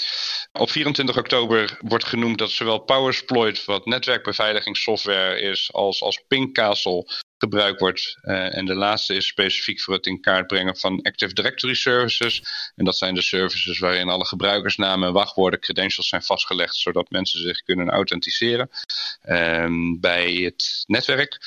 Op 0.53 0.71
24 0.71 1.19
oktober 1.19 1.79
wordt 1.81 2.05
genoemd 2.05 2.39
dat 2.39 2.51
zowel 2.51 2.79
PowerSploit, 2.79 3.65
wat 3.65 3.87
netwerkbeveiligingssoftware 3.87 5.41
is, 5.41 5.73
als, 5.73 6.03
als 6.03 6.25
Pingcastle 6.29 7.09
gebruikt 7.39 7.81
wordt. 7.81 8.19
Uh, 8.23 8.57
en 8.57 8.65
de 8.65 8.75
laatste 8.75 9.15
is 9.15 9.27
specifiek 9.27 9.81
voor 9.81 9.95
het 9.95 10.07
in 10.07 10.21
kaart 10.21 10.47
brengen 10.47 10.77
van 10.77 11.03
Active 11.03 11.35
Directory 11.35 11.75
services. 11.75 12.43
En 12.75 12.85
dat 12.85 12.97
zijn 12.97 13.15
de 13.15 13.23
services 13.23 13.79
waarin 13.79 14.09
alle 14.09 14.27
gebruikersnamen, 14.27 15.13
wachtwoorden, 15.13 15.61
credentials 15.61 16.09
zijn 16.09 16.23
vastgelegd, 16.23 16.75
zodat 16.77 17.11
mensen 17.11 17.41
zich 17.41 17.63
kunnen 17.63 17.91
authenticeren 17.91 18.71
uh, 19.25 19.67
bij 20.01 20.33
het 20.33 20.85
netwerk. 20.87 21.39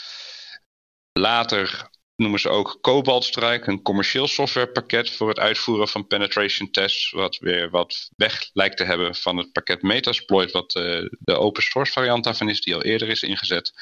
Later 1.12 1.90
noemen 2.20 2.40
ze 2.40 2.50
ook 2.50 2.78
Cobalt 2.82 3.24
Strike, 3.24 3.70
een 3.70 3.82
commercieel 3.82 4.28
softwarepakket 4.28 5.10
voor 5.10 5.30
het 5.30 5.40
uitvoeren 5.40 5.88
van 5.88 6.08
penetration 6.08 6.72
tests, 6.72 7.12
wat 7.12 7.38
weer 7.38 7.70
wat 7.70 8.10
weg 8.16 8.50
lijkt 8.54 8.78
te 8.78 8.84
hebben 8.84 9.16
van 9.16 9.38
het 9.38 9.52
pakket 9.52 9.82
Metasploit, 9.82 10.52
wat 10.52 10.76
uh, 10.76 11.08
de 11.20 11.38
open 11.38 11.64
source 11.64 11.92
variant 11.92 12.24
daarvan 12.24 12.50
is, 12.50 12.62
die 12.62 12.76
al 12.76 12.84
eerder 12.84 13.10
is 13.10 13.24
ingezet. 13.24 13.74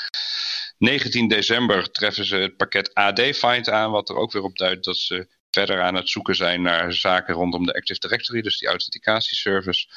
19 0.78 1.28
december 1.28 1.92
treffen 1.92 2.26
ze 2.26 2.36
het 2.36 2.58
pakket 2.58 2.94
AD-Find 2.94 3.70
aan, 3.70 3.92
wat 3.92 4.10
er 4.10 4.16
ook 4.16 4.32
weer 4.32 4.44
op 4.44 4.58
duidt 4.58 4.86
dat 4.86 4.98
ze 4.98 5.28
verder 5.52 5.82
aan 5.82 5.96
het 5.96 6.10
zoeken 6.10 6.36
zijn 6.36 6.62
naar 6.62 6.94
zaken 6.94 7.34
rondom 7.34 7.66
de 7.66 7.74
Active 7.74 8.00
Directory, 8.00 8.42
dus 8.42 8.58
die 8.58 8.68
authenticatieservice. 8.68 9.88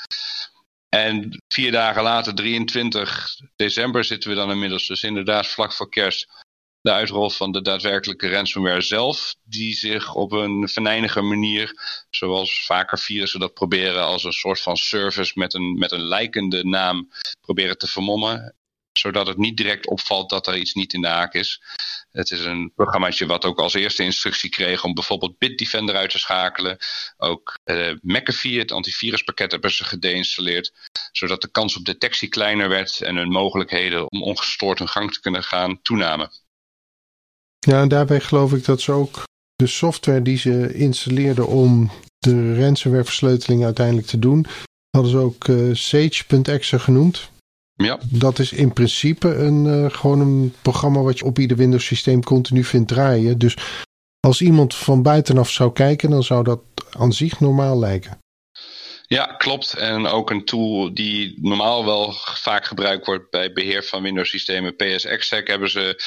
En 0.89 1.43
vier 1.49 1.73
dagen 1.73 2.03
later, 2.03 2.35
23 2.35 3.27
december, 3.57 4.05
zitten 4.05 4.31
we 4.31 4.37
dan 4.37 4.51
inmiddels 4.51 4.87
dus 4.87 5.03
inderdaad 5.03 5.47
vlak 5.47 5.73
voor 5.73 5.89
kerst 5.89 6.49
de 6.81 6.93
uitrol 6.93 7.31
van 7.31 7.53
de 7.53 7.63
daadwerkelijke 7.63 8.29
ransomware 8.29 8.81
zelf, 8.81 9.35
die 9.45 9.75
zich 9.75 10.15
op 10.15 10.33
een 10.33 10.69
venijnige 10.69 11.21
manier, 11.21 11.73
zoals 12.11 12.65
vaker 12.65 12.99
virussen 12.99 13.41
dat 13.41 13.55
proberen, 13.55 14.05
als 14.05 14.25
een 14.25 14.33
soort 14.33 14.61
van 14.61 14.77
service 14.77 15.33
met 15.35 15.55
een, 15.55 15.79
met 15.79 15.93
een 15.93 16.03
lijkende 16.03 16.65
naam 16.65 17.09
proberen 17.41 17.79
te 17.79 17.87
vermommen 17.87 18.55
zodat 18.93 19.27
het 19.27 19.37
niet 19.37 19.57
direct 19.57 19.87
opvalt 19.87 20.31
dat 20.31 20.47
er 20.47 20.57
iets 20.57 20.75
niet 20.75 20.93
in 20.93 21.01
de 21.01 21.09
haak 21.09 21.35
is. 21.35 21.63
Het 22.11 22.31
is 22.31 22.45
een 22.45 22.73
programmaatje 22.75 23.27
wat 23.27 23.45
ook 23.45 23.59
als 23.59 23.75
eerste 23.75 24.03
instructie 24.03 24.51
kreeg 24.51 24.85
om 24.85 24.95
bijvoorbeeld 24.95 25.39
Bitdefender 25.39 25.97
uit 25.97 26.11
te 26.11 26.19
schakelen. 26.19 26.79
Ook 27.17 27.59
uh, 27.65 27.93
McAfee, 28.03 28.59
het 28.59 28.73
antiviruspakket, 28.73 29.51
hebben 29.51 29.71
ze 29.71 29.85
geïnstalleerd. 29.85 30.73
Zodat 31.13 31.41
de 31.41 31.51
kans 31.51 31.77
op 31.77 31.85
detectie 31.85 32.29
kleiner 32.29 32.69
werd 32.69 33.01
en 33.01 33.17
hun 33.17 33.31
mogelijkheden 33.31 34.11
om 34.11 34.23
ongestoord 34.23 34.79
hun 34.79 34.89
gang 34.89 35.13
te 35.13 35.21
kunnen 35.21 35.43
gaan 35.43 35.83
toenamen. 35.83 36.31
Ja, 37.67 37.81
en 37.81 37.89
daarbij 37.89 38.21
geloof 38.21 38.53
ik 38.53 38.65
dat 38.65 38.81
ze 38.81 38.93
ook 38.93 39.23
de 39.55 39.67
software 39.67 40.23
die 40.23 40.39
ze 40.39 40.75
installeerden 40.75 41.47
om 41.47 41.91
de 42.19 42.61
ransomware 42.61 43.05
versleuteling 43.05 43.65
uiteindelijk 43.65 44.07
te 44.07 44.19
doen, 44.19 44.47
hadden 44.91 45.11
ze 45.11 45.19
ook 45.19 45.49
uh, 45.49 45.75
Sage.exe 45.75 46.79
genoemd. 46.79 47.31
Ja. 47.75 47.99
Dat 48.11 48.39
is 48.39 48.53
in 48.53 48.73
principe 48.73 49.35
een, 49.35 49.65
uh, 49.65 49.91
gewoon 49.91 50.21
een 50.21 50.55
programma 50.63 51.01
wat 51.01 51.19
je 51.19 51.25
op 51.25 51.39
ieder 51.39 51.57
Windows 51.57 51.85
systeem 51.85 52.23
continu 52.23 52.65
vindt 52.65 52.89
draaien. 52.89 53.39
Dus 53.39 53.57
als 54.21 54.43
iemand 54.43 54.75
van 54.75 55.03
buitenaf 55.03 55.51
zou 55.51 55.73
kijken, 55.73 56.11
dan 56.11 56.23
zou 56.23 56.45
dat 56.45 56.61
aan 56.91 57.13
zich 57.13 57.41
normaal 57.41 57.79
lijken. 57.79 58.19
Ja, 59.15 59.25
klopt. 59.25 59.75
En 59.75 60.07
ook 60.07 60.31
een 60.31 60.45
tool 60.45 60.95
die 60.95 61.39
normaal 61.41 61.85
wel 61.85 62.13
vaak 62.13 62.65
gebruikt 62.65 63.07
wordt 63.07 63.31
bij 63.31 63.53
beheer 63.53 63.85
van 63.85 64.03
Windows 64.03 64.31
systemen. 64.31 64.77
PSExec 64.77 65.47
hebben 65.47 65.71
ze 65.71 66.03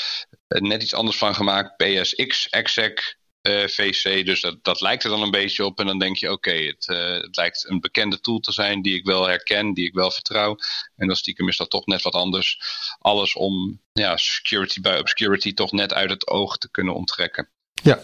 net 0.48 0.83
iets 0.83 0.93
anders 0.93 1.17
van 1.17 1.36
gemaakt. 1.36 1.77
PSX 1.77 2.50
exec 2.50 3.17
uh, 3.41 3.67
VC. 3.67 4.25
Dus 4.25 4.41
dat, 4.41 4.63
dat 4.63 4.81
lijkt 4.81 5.03
er 5.03 5.10
dan 5.10 5.22
een 5.22 5.31
beetje 5.31 5.65
op. 5.65 5.79
En 5.79 5.86
dan 5.86 6.00
denk 6.00 6.17
je, 6.17 6.31
oké, 6.31 6.51
het, 6.51 6.88
uh, 6.88 7.22
het 7.22 7.36
lijkt 7.36 7.69
een 7.69 7.79
bekende 7.79 8.19
tool 8.19 8.39
te 8.39 8.51
zijn 8.51 8.81
die 8.81 8.95
ik 8.95 9.05
wel 9.05 9.27
herken, 9.27 9.74
die 9.74 9.86
ik 9.86 9.93
wel 9.93 10.12
vertrouw. 10.12 10.57
En 10.95 11.07
dan 11.07 11.15
stiekem 11.15 11.48
is 11.48 11.57
dat 11.57 11.69
toch 11.69 11.86
net 11.86 12.01
wat 12.01 12.13
anders. 12.13 12.60
Alles 13.00 13.36
om 13.36 13.81
ja, 13.93 14.17
security 14.17 14.81
by 14.81 14.98
obscurity 15.00 15.53
toch 15.53 15.72
net 15.72 15.93
uit 15.93 16.10
het 16.10 16.27
oog 16.27 16.57
te 16.57 16.72
kunnen 16.72 16.93
onttrekken. 16.93 17.50
Ja, 17.83 18.03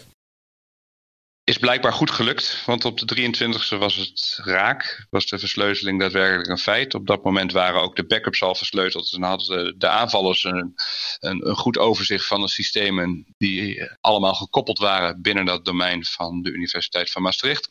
is 1.50 1.58
blijkbaar 1.58 1.92
goed 1.92 2.10
gelukt, 2.10 2.62
want 2.66 2.84
op 2.84 2.98
de 2.98 3.16
23e 3.16 3.78
was 3.78 3.96
het 3.96 4.38
raak, 4.42 5.06
was 5.10 5.26
de 5.26 5.38
versleuteling 5.38 6.00
daadwerkelijk 6.00 6.48
een 6.48 6.58
feit. 6.58 6.94
Op 6.94 7.06
dat 7.06 7.24
moment 7.24 7.52
waren 7.52 7.80
ook 7.80 7.96
de 7.96 8.06
backups 8.06 8.42
al 8.42 8.54
versleuteld 8.54 9.12
en 9.12 9.22
hadden 9.22 9.78
de 9.78 9.88
aanvallers 9.88 10.44
een, 10.44 10.74
een, 11.18 11.48
een 11.48 11.56
goed 11.56 11.78
overzicht 11.78 12.26
van 12.26 12.40
de 12.40 12.48
systemen 12.48 13.34
die 13.38 13.90
allemaal 14.00 14.34
gekoppeld 14.34 14.78
waren 14.78 15.22
binnen 15.22 15.44
dat 15.44 15.64
domein 15.64 16.04
van 16.04 16.42
de 16.42 16.50
Universiteit 16.50 17.10
van 17.10 17.22
Maastricht. 17.22 17.68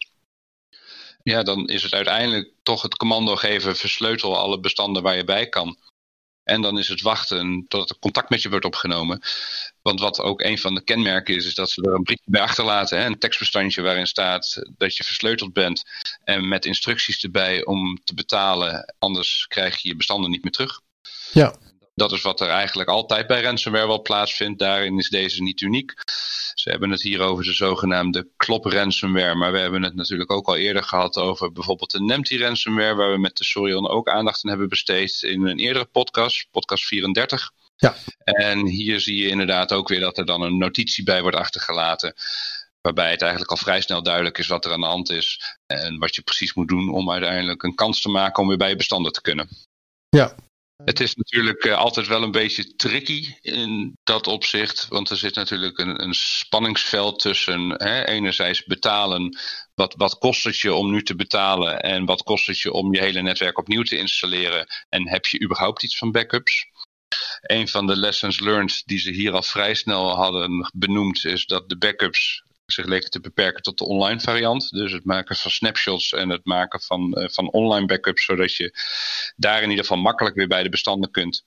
Ja, 1.24 1.44
dan 1.44 1.68
is 1.68 1.84
het 1.84 1.94
uiteindelijk 1.94 2.52
toch 2.64 2.82
het 2.82 2.96
commando 2.98 3.36
geven, 3.36 3.76
versleutel 3.76 4.38
alle 4.38 4.60
bestanden 4.60 5.04
waar 5.04 5.16
je 5.16 5.24
bij 5.24 5.50
kan. 5.50 5.78
En 6.44 6.62
dan 6.62 6.78
is 6.78 6.88
het 6.88 7.02
wachten 7.02 7.66
tot 7.68 7.90
er 7.90 8.00
contact 8.00 8.30
met 8.30 8.42
je 8.42 8.50
wordt 8.50 8.66
opgenomen. 8.66 9.22
Want 9.90 10.02
wat 10.02 10.22
ook 10.22 10.42
een 10.42 10.58
van 10.58 10.76
de 10.76 10.84
kenmerken 10.84 11.36
is, 11.36 11.46
is 11.46 11.56
dat 11.56 11.70
ze 11.70 11.82
er 11.82 11.94
een 11.94 12.04
briefje 12.04 12.32
bij 12.32 12.42
achterlaten. 12.42 13.00
Hè? 13.00 13.06
Een 13.06 13.20
tekstbestandje 13.20 13.82
waarin 13.82 14.08
staat 14.08 14.64
dat 14.78 14.96
je 14.96 15.04
versleuteld 15.04 15.54
bent. 15.54 15.84
En 16.24 16.48
met 16.48 16.66
instructies 16.66 17.24
erbij 17.24 17.66
om 17.66 18.00
te 18.04 18.14
betalen. 18.14 18.94
Anders 19.00 19.46
krijg 19.48 19.78
je 19.82 19.88
je 19.88 19.96
bestanden 19.96 20.32
niet 20.32 20.44
meer 20.44 20.52
terug. 20.52 20.82
Ja. 21.32 21.56
Dat 21.96 22.12
is 22.12 22.22
wat 22.22 22.42
er 22.42 22.48
eigenlijk 22.48 22.90
altijd 22.90 23.28
bij 23.28 23.42
ransomware 23.42 23.88
wel 23.88 24.02
plaatsvindt. 24.02 24.60
Daarin 24.60 24.98
is 24.98 25.10
deze 25.10 25.42
niet 25.42 25.62
uniek. 25.62 25.94
Ze 26.54 26.70
hebben 26.70 26.90
het 26.90 27.02
hier 27.02 27.22
over 27.22 27.44
de 27.44 27.54
zogenaamde 27.54 28.28
klop 28.38 28.66
ransomware. 28.66 29.36
Maar 29.36 29.52
we 29.52 29.60
hebben 29.60 29.84
het 29.84 29.96
natuurlijk 29.96 30.32
ook 30.32 30.48
al 30.48 30.56
eerder 30.56 30.84
gehad 30.84 31.18
over 31.18 31.52
bijvoorbeeld 31.52 31.92
de 31.92 32.02
Nemty 32.02 32.38
ransomware. 32.38 32.96
Waar 32.96 33.12
we 33.12 33.18
met 33.18 33.38
de 33.38 33.44
Sorion 33.44 33.88
ook 33.88 34.10
aandacht 34.10 34.44
aan 34.44 34.50
hebben 34.50 34.70
besteed 34.70 35.22
in 35.22 35.46
een 35.46 35.60
eerdere 35.60 35.86
podcast. 35.86 36.48
Podcast 36.52 36.86
34. 36.86 37.52
Ja. 37.80 37.96
En 38.24 38.66
hier 38.66 39.00
zie 39.00 39.24
je 39.24 39.28
inderdaad 39.28 39.72
ook 39.72 39.88
weer 39.88 40.00
dat 40.00 40.18
er 40.18 40.26
dan 40.26 40.42
een 40.42 40.58
notitie 40.58 41.04
bij 41.04 41.22
wordt 41.22 41.38
achtergelaten. 41.38 42.14
Waarbij 42.82 43.12
het 43.12 43.22
eigenlijk 43.22 43.52
al 43.52 43.58
vrij 43.58 43.82
snel 43.82 44.04
duidelijk 44.04 44.38
is 44.38 44.48
wat 44.48 44.66
er 44.66 44.72
aan 44.72 44.82
de 44.82 44.86
hand 44.86 45.10
is. 45.10 45.58
En 45.66 45.98
wat 45.98 46.16
je 46.16 46.22
precies 46.22 46.54
moet 46.54 46.68
doen 46.68 46.90
om 46.90 47.12
uiteindelijk 47.12 47.64
een 47.64 47.76
kans 47.76 48.02
te 48.02 48.10
maken 48.10 48.42
om 48.42 48.48
weer 48.48 48.58
bij 48.58 48.70
je 48.70 48.76
bestanden 48.76 49.12
te 49.12 49.22
kunnen. 49.22 49.50
Ja, 50.10 50.36
het 50.84 51.00
is 51.00 51.16
natuurlijk 51.16 51.66
uh, 51.66 51.78
altijd 51.78 52.08
wel 52.08 52.24
een 52.24 52.32
beetje 52.32 52.76
tricky 52.76 53.34
in 53.42 53.98
dat 54.04 54.28
opzicht. 54.28 54.88
Want 54.88 55.10
er 55.10 55.18
zit 55.18 55.36
natuurlijk 55.36 55.78
een, 55.78 56.02
een 56.02 56.14
spanningsveld 56.14 57.20
tussen 57.20 57.70
hè, 57.70 58.06
enerzijds 58.06 58.64
betalen. 58.64 59.38
Wat, 59.76 59.94
wat 59.98 60.18
kost 60.18 60.44
het 60.44 60.60
je 60.60 60.74
om 60.74 60.92
nu 60.92 61.04
te 61.04 61.16
betalen? 61.16 61.82
En 61.82 62.06
wat 62.06 62.24
kost 62.24 62.48
het 62.48 62.60
je 62.60 62.72
om 62.72 62.94
je 62.94 63.00
hele 63.00 63.22
netwerk 63.22 63.58
opnieuw 63.58 63.84
te 63.84 63.98
installeren? 63.98 64.68
En 64.90 65.10
heb 65.10 65.26
je 65.26 65.42
überhaupt 65.42 65.84
iets 65.84 65.98
van 65.98 66.12
backups? 66.12 66.68
Een 67.42 67.68
van 67.68 67.88
de 67.88 67.98
lessons 67.98 68.40
learned 68.40 68.84
die 68.86 69.00
ze 69.00 69.12
hier 69.12 69.32
al 69.32 69.44
vrij 69.44 69.74
snel 69.74 70.16
hadden 70.16 70.72
benoemd 70.74 71.26
is 71.26 71.46
dat 71.46 71.70
de 71.70 71.78
backups 71.78 72.44
zich 72.66 72.86
leken 72.86 73.10
te 73.10 73.20
beperken 73.20 73.62
tot 73.62 73.78
de 73.78 73.86
online 73.86 74.20
variant. 74.20 74.72
Dus 74.72 74.92
het 74.92 75.06
maken 75.06 75.36
van 75.36 75.52
snapshots 75.52 76.14
en 76.14 76.30
het 76.30 76.46
maken 76.46 76.82
van, 76.82 77.20
uh, 77.20 77.30
van 77.30 77.52
online 77.52 77.86
backups, 77.86 78.26
zodat 78.26 78.56
je 78.56 78.74
daar 79.36 79.62
in 79.62 79.70
ieder 79.70 79.86
geval 79.86 80.02
makkelijk 80.02 80.36
weer 80.36 80.48
bij 80.48 80.64
de 80.64 80.70
bestanden 80.70 81.12
kunt. 81.12 81.46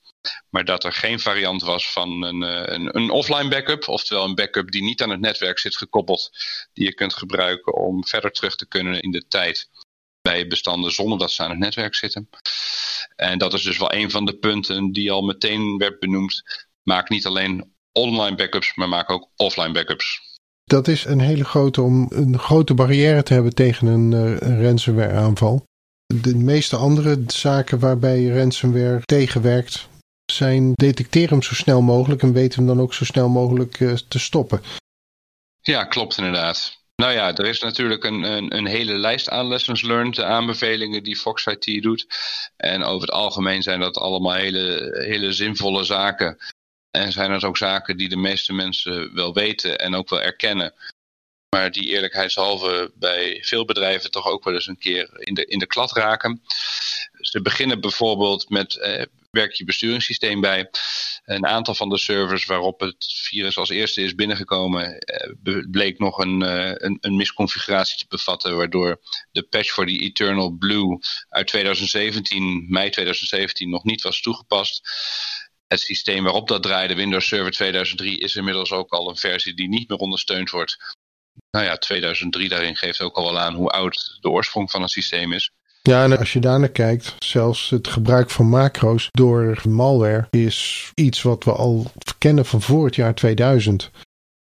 Maar 0.50 0.64
dat 0.64 0.84
er 0.84 0.92
geen 0.92 1.20
variant 1.20 1.62
was 1.62 1.92
van 1.92 2.22
een, 2.22 2.42
uh, 2.42 2.62
een, 2.64 2.96
een, 2.96 3.10
offline 3.10 3.48
backup, 3.48 3.88
oftewel 3.88 4.24
een 4.24 4.34
backup 4.34 4.70
die 4.70 4.82
niet 4.82 5.02
aan 5.02 5.10
het 5.10 5.20
netwerk 5.20 5.58
zit 5.58 5.76
gekoppeld, 5.76 6.30
die 6.72 6.84
je 6.84 6.94
kunt 6.94 7.14
gebruiken 7.14 7.74
om 7.74 8.06
verder 8.06 8.32
terug 8.32 8.56
te 8.56 8.68
kunnen 8.68 9.00
in 9.00 9.10
de 9.10 9.28
tijd 9.28 9.68
bestanden 10.22 10.90
zonder 10.90 11.18
dat 11.18 11.32
ze 11.32 11.42
aan 11.42 11.50
het 11.50 11.58
netwerk 11.58 11.94
zitten. 11.94 12.28
En 13.16 13.38
dat 13.38 13.52
is 13.52 13.62
dus 13.62 13.78
wel 13.78 13.92
een 13.92 14.10
van 14.10 14.24
de 14.24 14.36
punten 14.36 14.92
die 14.92 15.10
al 15.10 15.22
meteen 15.22 15.78
werd 15.78 15.98
benoemd. 15.98 16.42
Maak 16.82 17.08
niet 17.08 17.26
alleen 17.26 17.72
online 17.92 18.36
backups, 18.36 18.74
maar 18.74 18.88
maak 18.88 19.10
ook 19.10 19.28
offline 19.36 19.72
backups. 19.72 20.20
Dat 20.64 20.88
is 20.88 21.04
een 21.04 21.20
hele 21.20 21.44
grote 21.44 21.82
om 21.82 22.06
een 22.10 22.38
grote 22.38 22.74
barrière 22.74 23.22
te 23.22 23.32
hebben 23.32 23.54
tegen 23.54 23.86
een, 23.86 24.12
een 24.12 24.62
ransomware 24.62 25.12
aanval. 25.12 25.64
De 26.06 26.36
meeste 26.36 26.76
andere 26.76 27.22
zaken 27.26 27.78
waarbij 27.78 28.26
ransomware 28.26 29.02
tegenwerkt 29.04 29.88
zijn 30.32 30.72
detecteer 30.72 31.30
hem 31.30 31.42
zo 31.42 31.54
snel 31.54 31.82
mogelijk 31.82 32.22
en 32.22 32.32
weten 32.32 32.58
hem 32.58 32.76
dan 32.76 32.80
ook 32.80 32.94
zo 32.94 33.04
snel 33.04 33.28
mogelijk 33.28 33.80
uh, 33.80 33.92
te 33.92 34.18
stoppen. 34.18 34.62
Ja, 35.60 35.84
klopt 35.84 36.18
inderdaad. 36.18 36.81
Nou 37.02 37.14
ja, 37.14 37.34
er 37.34 37.46
is 37.46 37.60
natuurlijk 37.60 38.04
een, 38.04 38.22
een, 38.22 38.56
een, 38.56 38.66
hele 38.66 38.92
lijst 38.98 39.28
aan 39.28 39.48
lessons 39.48 39.82
learned, 39.82 40.14
de 40.14 40.24
aanbevelingen 40.24 41.02
die 41.02 41.16
Fox 41.16 41.46
IT 41.46 41.82
doet. 41.82 42.06
En 42.56 42.82
over 42.82 43.00
het 43.00 43.16
algemeen 43.16 43.62
zijn 43.62 43.80
dat 43.80 43.96
allemaal 43.96 44.34
hele, 44.34 44.96
hele 45.06 45.32
zinvolle 45.32 45.84
zaken. 45.84 46.38
En 46.90 47.12
zijn 47.12 47.30
dat 47.30 47.44
ook 47.44 47.56
zaken 47.56 47.96
die 47.96 48.08
de 48.08 48.16
meeste 48.16 48.52
mensen 48.52 49.14
wel 49.14 49.34
weten 49.34 49.78
en 49.78 49.94
ook 49.94 50.08
wel 50.08 50.20
erkennen. 50.20 50.74
Maar 51.56 51.70
die 51.70 51.88
eerlijkheidshalve 51.88 52.92
bij 52.94 53.38
veel 53.44 53.64
bedrijven 53.64 54.10
toch 54.10 54.26
ook 54.26 54.44
wel 54.44 54.54
eens 54.54 54.66
een 54.66 54.78
keer 54.78 55.08
in 55.18 55.34
de, 55.34 55.44
in 55.44 55.58
de 55.58 55.66
klad 55.66 55.92
raken. 55.92 56.42
Ze 57.20 57.42
beginnen 57.42 57.80
bijvoorbeeld 57.80 58.48
met 58.48 58.76
eh, 58.76 59.04
werk 59.32 59.52
je 59.52 59.64
besturingssysteem 59.64 60.40
bij. 60.40 60.70
Een 61.24 61.46
aantal 61.46 61.74
van 61.74 61.88
de 61.88 61.98
servers 61.98 62.44
waarop 62.44 62.80
het 62.80 63.06
virus 63.28 63.56
als 63.56 63.68
eerste 63.68 64.02
is 64.02 64.14
binnengekomen, 64.14 64.98
eh, 64.98 65.68
bleek 65.70 65.98
nog 65.98 66.18
een, 66.18 66.42
eh, 66.42 66.72
een, 66.74 66.98
een, 67.00 67.16
misconfiguratie 67.16 67.98
te 67.98 68.06
bevatten, 68.08 68.56
waardoor 68.56 69.00
de 69.30 69.42
patch 69.42 69.72
voor 69.72 69.86
die 69.86 70.00
Eternal 70.00 70.50
Blue 70.50 70.98
uit 71.28 71.46
2017, 71.46 72.66
mei 72.68 72.90
2017, 72.90 73.70
nog 73.70 73.84
niet 73.84 74.02
was 74.02 74.20
toegepast. 74.20 74.82
Het 75.66 75.80
systeem 75.80 76.24
waarop 76.24 76.48
dat 76.48 76.62
draaide, 76.62 76.94
Windows 76.94 77.26
Server 77.26 77.52
2003, 77.52 78.18
is 78.18 78.36
inmiddels 78.36 78.72
ook 78.72 78.90
al 78.90 79.08
een 79.08 79.16
versie 79.16 79.54
die 79.54 79.68
niet 79.68 79.88
meer 79.88 79.98
ondersteund 79.98 80.50
wordt. 80.50 80.96
Nou 81.50 81.64
ja, 81.64 81.76
2003 81.76 82.48
daarin 82.48 82.76
geeft 82.76 83.00
ook 83.00 83.16
al 83.16 83.24
wel 83.24 83.38
aan 83.38 83.54
hoe 83.54 83.70
oud 83.70 84.18
de 84.20 84.28
oorsprong 84.28 84.70
van 84.70 84.82
het 84.82 84.90
systeem 84.90 85.32
is. 85.32 85.50
Ja, 85.82 86.04
en 86.04 86.18
als 86.18 86.32
je 86.32 86.40
daarnaar 86.40 86.68
kijkt, 86.68 87.14
zelfs 87.18 87.70
het 87.70 87.88
gebruik 87.88 88.30
van 88.30 88.48
macro's 88.48 89.08
door 89.10 89.62
malware 89.68 90.26
is 90.30 90.90
iets 90.94 91.22
wat 91.22 91.44
we 91.44 91.52
al 91.52 91.90
kennen 92.18 92.46
van 92.46 92.62
voor 92.62 92.84
het 92.84 92.94
jaar 92.94 93.14
2000. 93.14 93.90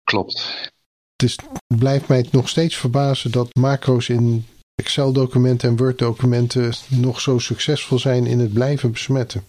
Klopt. 0.03 0.71
Dus 1.15 1.37
het 1.67 1.79
blijft 1.79 2.07
mij 2.07 2.27
nog 2.31 2.49
steeds 2.49 2.75
verbazen 2.75 3.31
dat 3.31 3.55
macro's 3.55 4.09
in 4.09 4.45
Excel-documenten 4.75 5.69
en 5.69 5.77
Word-documenten 5.77 6.73
nog 6.87 7.21
zo 7.21 7.39
succesvol 7.39 7.99
zijn 7.99 8.25
in 8.25 8.39
het 8.39 8.53
blijven 8.53 8.91
besmetten. 8.91 9.43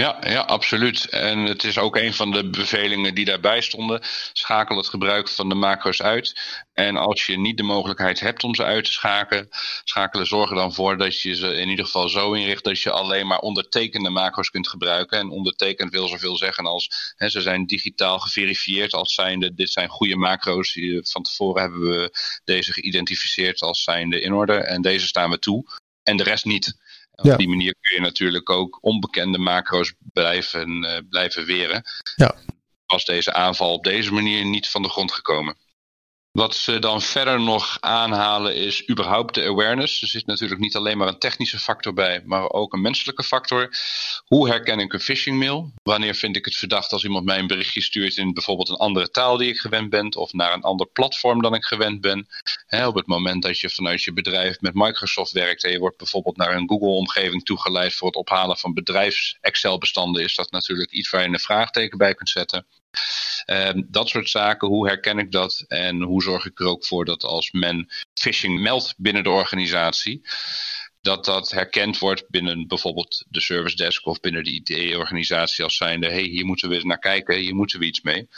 Ja, 0.00 0.18
ja, 0.20 0.40
absoluut. 0.40 1.08
En 1.08 1.38
het 1.38 1.64
is 1.64 1.78
ook 1.78 1.96
een 1.96 2.14
van 2.14 2.30
de 2.30 2.50
bevelingen 2.50 3.14
die 3.14 3.24
daarbij 3.24 3.60
stonden. 3.60 4.00
Schakel 4.32 4.76
het 4.76 4.88
gebruik 4.88 5.28
van 5.28 5.48
de 5.48 5.54
macro's 5.54 6.02
uit. 6.02 6.40
En 6.72 6.96
als 6.96 7.26
je 7.26 7.38
niet 7.38 7.56
de 7.56 7.62
mogelijkheid 7.62 8.20
hebt 8.20 8.44
om 8.44 8.54
ze 8.54 8.64
uit 8.64 8.84
te 8.84 8.92
schakelen, 8.92 9.48
schakelen, 9.84 10.26
zorg 10.26 10.50
er 10.50 10.56
dan 10.56 10.74
voor 10.74 10.96
dat 10.96 11.20
je 11.20 11.34
ze 11.34 11.54
in 11.54 11.68
ieder 11.68 11.84
geval 11.84 12.08
zo 12.08 12.32
inricht 12.32 12.64
dat 12.64 12.80
je 12.80 12.90
alleen 12.90 13.26
maar 13.26 13.38
ondertekende 13.38 14.10
macro's 14.10 14.50
kunt 14.50 14.68
gebruiken. 14.68 15.18
En 15.18 15.30
ondertekend 15.30 15.90
wil 15.90 16.08
zoveel 16.08 16.36
zeggen 16.36 16.66
als 16.66 17.14
hè, 17.16 17.28
ze 17.28 17.40
zijn 17.40 17.66
digitaal 17.66 18.18
geverifieerd 18.18 18.92
als 18.92 19.14
zijnde 19.14 19.54
dit 19.54 19.70
zijn 19.70 19.88
goede 19.88 20.16
macro's. 20.16 20.78
Van 21.02 21.22
tevoren 21.22 21.62
hebben 21.62 21.80
we 21.80 22.18
deze 22.44 22.72
geïdentificeerd 22.72 23.60
als 23.60 23.82
zijnde 23.82 24.20
in 24.20 24.32
orde 24.32 24.56
en 24.56 24.82
deze 24.82 25.06
staan 25.06 25.30
we 25.30 25.38
toe. 25.38 25.64
En 26.02 26.16
de 26.16 26.22
rest 26.22 26.44
niet. 26.44 26.76
Op 27.14 27.36
die 27.36 27.48
manier 27.48 27.74
kun 27.80 27.94
je 27.94 28.00
natuurlijk 28.00 28.50
ook 28.50 28.78
onbekende 28.80 29.38
macro's 29.38 29.94
blijven, 30.12 30.84
uh, 30.84 30.98
blijven 31.08 31.44
weren. 31.44 31.82
Ja. 32.16 32.34
Was 32.86 33.04
deze 33.04 33.32
aanval 33.32 33.72
op 33.72 33.84
deze 33.84 34.12
manier 34.12 34.44
niet 34.44 34.68
van 34.68 34.82
de 34.82 34.88
grond 34.88 35.12
gekomen. 35.12 35.56
Wat 36.34 36.54
ze 36.54 36.78
dan 36.78 37.02
verder 37.02 37.40
nog 37.40 37.76
aanhalen 37.80 38.54
is 38.54 38.88
überhaupt 38.88 39.34
de 39.34 39.42
awareness. 39.42 40.02
Er 40.02 40.08
zit 40.08 40.26
natuurlijk 40.26 40.60
niet 40.60 40.76
alleen 40.76 40.98
maar 40.98 41.08
een 41.08 41.18
technische 41.18 41.58
factor 41.58 41.92
bij, 41.92 42.22
maar 42.24 42.50
ook 42.50 42.72
een 42.72 42.80
menselijke 42.80 43.22
factor. 43.22 43.76
Hoe 44.26 44.48
herken 44.48 44.78
ik 44.78 44.92
een 44.92 45.00
phishing 45.00 45.38
mail? 45.38 45.72
Wanneer 45.82 46.14
vind 46.14 46.36
ik 46.36 46.44
het 46.44 46.56
verdacht 46.56 46.92
als 46.92 47.04
iemand 47.04 47.24
mij 47.24 47.38
een 47.38 47.46
berichtje 47.46 47.82
stuurt 47.82 48.16
in 48.16 48.32
bijvoorbeeld 48.32 48.68
een 48.68 48.76
andere 48.76 49.10
taal 49.10 49.36
die 49.36 49.48
ik 49.48 49.58
gewend 49.58 49.90
ben 49.90 50.16
of 50.16 50.32
naar 50.32 50.52
een 50.52 50.62
ander 50.62 50.86
platform 50.86 51.42
dan 51.42 51.54
ik 51.54 51.64
gewend 51.64 52.00
ben? 52.00 52.26
op 52.86 52.94
het 52.94 53.06
moment 53.06 53.42
dat 53.42 53.58
je 53.58 53.70
vanuit 53.70 54.02
je 54.02 54.12
bedrijf 54.12 54.60
met 54.60 54.74
Microsoft 54.74 55.32
werkt 55.32 55.64
en 55.64 55.70
je 55.70 55.78
wordt 55.78 55.98
bijvoorbeeld 55.98 56.36
naar 56.36 56.56
een 56.56 56.68
Google-omgeving 56.68 57.44
toegeleid 57.44 57.94
voor 57.94 58.06
het 58.06 58.16
ophalen 58.16 58.56
van 58.56 58.74
bedrijfs-Excel-bestanden, 58.74 60.22
is 60.22 60.34
dat 60.34 60.50
natuurlijk 60.50 60.90
iets 60.90 61.10
waar 61.10 61.22
je 61.22 61.28
een 61.28 61.38
vraagteken 61.38 61.98
bij 61.98 62.14
kunt 62.14 62.30
zetten. 62.30 62.66
Ehm, 63.44 63.82
dat 63.86 64.08
soort 64.08 64.30
zaken, 64.30 64.68
hoe 64.68 64.86
herken 64.86 65.18
ik 65.18 65.32
dat 65.32 65.64
en 65.68 66.02
hoe 66.02 66.22
zorg 66.22 66.46
ik 66.46 66.60
er 66.60 66.66
ook 66.66 66.86
voor 66.86 67.04
dat 67.04 67.24
als 67.24 67.50
men 67.50 67.88
phishing 68.14 68.60
meldt 68.60 68.94
binnen 68.96 69.22
de 69.22 69.30
organisatie, 69.30 70.22
dat 71.04 71.24
dat 71.24 71.50
herkend 71.50 71.98
wordt 71.98 72.28
binnen 72.28 72.66
bijvoorbeeld 72.66 73.24
de 73.28 73.40
service 73.40 73.76
desk 73.76 74.06
of 74.06 74.20
binnen 74.20 74.44
de 74.44 74.50
IT-organisatie 74.50 75.64
als 75.64 75.76
zijnde, 75.76 76.10
hey, 76.10 76.22
hier 76.22 76.44
moeten 76.44 76.68
we 76.68 76.74
eens 76.74 76.84
naar 76.84 76.98
kijken, 76.98 77.38
hier 77.38 77.54
moeten 77.54 77.78
we 77.78 77.84
iets 77.84 78.00
mee. 78.00 78.28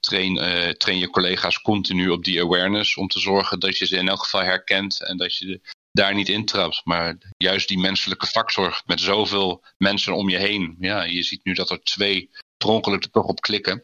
Train, 0.00 0.36
uh, 0.36 0.68
train 0.68 0.98
je 0.98 1.10
collega's 1.10 1.60
continu 1.60 2.08
op 2.08 2.24
die 2.24 2.40
awareness 2.40 2.96
om 2.96 3.08
te 3.08 3.20
zorgen 3.20 3.60
dat 3.60 3.78
je 3.78 3.86
ze 3.86 3.96
in 3.96 4.08
elk 4.08 4.22
geval 4.22 4.42
herkent 4.42 5.02
en 5.06 5.16
dat 5.16 5.36
je 5.36 5.60
daar 5.92 6.14
niet 6.14 6.28
intrapt. 6.28 6.80
Maar 6.84 7.18
juist 7.36 7.68
die 7.68 7.78
menselijke 7.78 8.26
factor 8.26 8.82
met 8.86 9.00
zoveel 9.00 9.64
mensen 9.78 10.14
om 10.14 10.28
je 10.28 10.38
heen. 10.38 10.76
Ja, 10.80 11.02
je 11.02 11.22
ziet 11.22 11.44
nu 11.44 11.52
dat 11.52 11.70
er 11.70 11.82
twee 11.82 12.30
per 12.64 12.92
er 12.92 13.10
toch 13.10 13.26
op 13.26 13.40
klikken. 13.40 13.82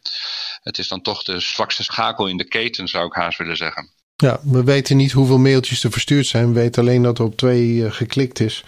Het 0.62 0.78
is 0.78 0.88
dan 0.88 1.02
toch 1.02 1.22
de 1.22 1.40
zwakste 1.40 1.84
schakel 1.84 2.26
in 2.26 2.36
de 2.36 2.48
keten, 2.48 2.88
zou 2.88 3.06
ik 3.06 3.12
haast 3.12 3.38
willen 3.38 3.56
zeggen. 3.56 3.90
Ja, 4.16 4.40
we 4.42 4.64
weten 4.64 4.96
niet 4.96 5.12
hoeveel 5.12 5.38
mailtjes 5.38 5.84
er 5.84 5.92
verstuurd 5.92 6.26
zijn. 6.26 6.46
We 6.46 6.60
weten 6.60 6.82
alleen 6.82 7.02
dat 7.02 7.18
er 7.18 7.24
op 7.24 7.36
twee 7.36 7.74
uh, 7.74 7.92
geklikt 7.92 8.40
is. 8.40 8.64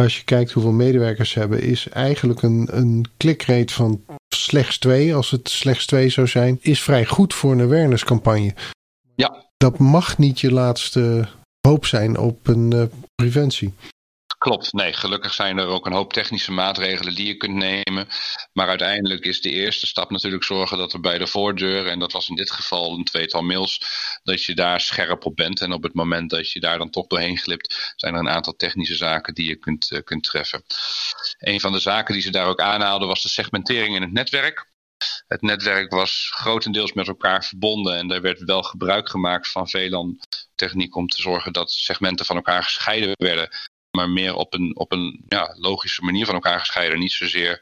Als 0.00 0.16
je 0.16 0.24
kijkt 0.24 0.52
hoeveel 0.52 0.72
medewerkers 0.72 1.30
ze 1.30 1.38
hebben, 1.38 1.62
is 1.62 1.88
eigenlijk 1.88 2.42
een, 2.42 2.68
een 2.70 3.06
klikrate 3.16 3.72
van 3.72 4.04
slechts 4.34 4.78
twee, 4.78 5.14
als 5.14 5.30
het 5.30 5.48
slechts 5.48 5.86
twee 5.86 6.08
zou 6.08 6.26
zijn, 6.26 6.58
is 6.60 6.82
vrij 6.82 7.06
goed 7.06 7.34
voor 7.34 7.52
een 7.52 7.60
awareness 7.60 8.04
campagne. 8.04 8.54
Ja. 9.14 9.48
Dat 9.56 9.78
mag 9.78 10.18
niet 10.18 10.40
je 10.40 10.52
laatste 10.52 11.28
hoop 11.68 11.86
zijn 11.86 12.18
op 12.18 12.46
een 12.46 12.74
uh, 12.74 12.84
preventie. 13.14 13.74
Klopt, 14.40 14.72
nee, 14.72 14.92
gelukkig 14.92 15.34
zijn 15.34 15.58
er 15.58 15.66
ook 15.66 15.86
een 15.86 15.92
hoop 15.92 16.12
technische 16.12 16.52
maatregelen 16.52 17.14
die 17.14 17.26
je 17.26 17.36
kunt 17.36 17.54
nemen. 17.54 18.08
Maar 18.52 18.68
uiteindelijk 18.68 19.24
is 19.24 19.40
de 19.40 19.50
eerste 19.50 19.86
stap 19.86 20.10
natuurlijk 20.10 20.44
zorgen 20.44 20.78
dat 20.78 20.92
er 20.92 21.00
bij 21.00 21.18
de 21.18 21.26
voordeur, 21.26 21.86
en 21.86 21.98
dat 21.98 22.12
was 22.12 22.28
in 22.28 22.34
dit 22.34 22.50
geval 22.50 22.94
een 22.94 23.04
tweetal 23.04 23.42
mails, 23.42 23.80
dat 24.22 24.44
je 24.44 24.54
daar 24.54 24.80
scherp 24.80 25.24
op 25.24 25.36
bent. 25.36 25.60
En 25.60 25.72
op 25.72 25.82
het 25.82 25.94
moment 25.94 26.30
dat 26.30 26.52
je 26.52 26.60
daar 26.60 26.78
dan 26.78 26.90
toch 26.90 27.06
doorheen 27.06 27.38
glipt, 27.38 27.92
zijn 27.96 28.14
er 28.14 28.20
een 28.20 28.28
aantal 28.28 28.56
technische 28.56 28.94
zaken 28.94 29.34
die 29.34 29.48
je 29.48 29.56
kunt, 29.56 29.90
uh, 29.90 30.00
kunt 30.04 30.22
treffen. 30.22 30.62
Een 31.38 31.60
van 31.60 31.72
de 31.72 31.80
zaken 31.80 32.14
die 32.14 32.22
ze 32.22 32.30
daar 32.30 32.46
ook 32.46 32.60
aanhaalden 32.60 33.08
was 33.08 33.22
de 33.22 33.28
segmentering 33.28 33.94
in 33.94 34.02
het 34.02 34.12
netwerk. 34.12 34.68
Het 35.26 35.42
netwerk 35.42 35.92
was 35.92 36.30
grotendeels 36.34 36.92
met 36.92 37.08
elkaar 37.08 37.44
verbonden 37.44 37.96
en 37.96 38.10
er 38.10 38.20
werd 38.20 38.42
wel 38.42 38.62
gebruik 38.62 39.08
gemaakt 39.08 39.50
van 39.50 39.68
VLAN 39.68 40.20
techniek 40.54 40.96
om 40.96 41.06
te 41.06 41.22
zorgen 41.22 41.52
dat 41.52 41.70
segmenten 41.70 42.26
van 42.26 42.36
elkaar 42.36 42.62
gescheiden 42.62 43.12
werden 43.16 43.50
maar 44.00 44.10
meer 44.10 44.34
op 44.34 44.54
een, 44.54 44.76
op 44.76 44.92
een 44.92 45.24
ja, 45.28 45.54
logische 45.58 46.02
manier 46.02 46.26
van 46.26 46.34
elkaar 46.34 46.58
gescheiden. 46.58 46.98
Niet 46.98 47.12
zozeer 47.12 47.60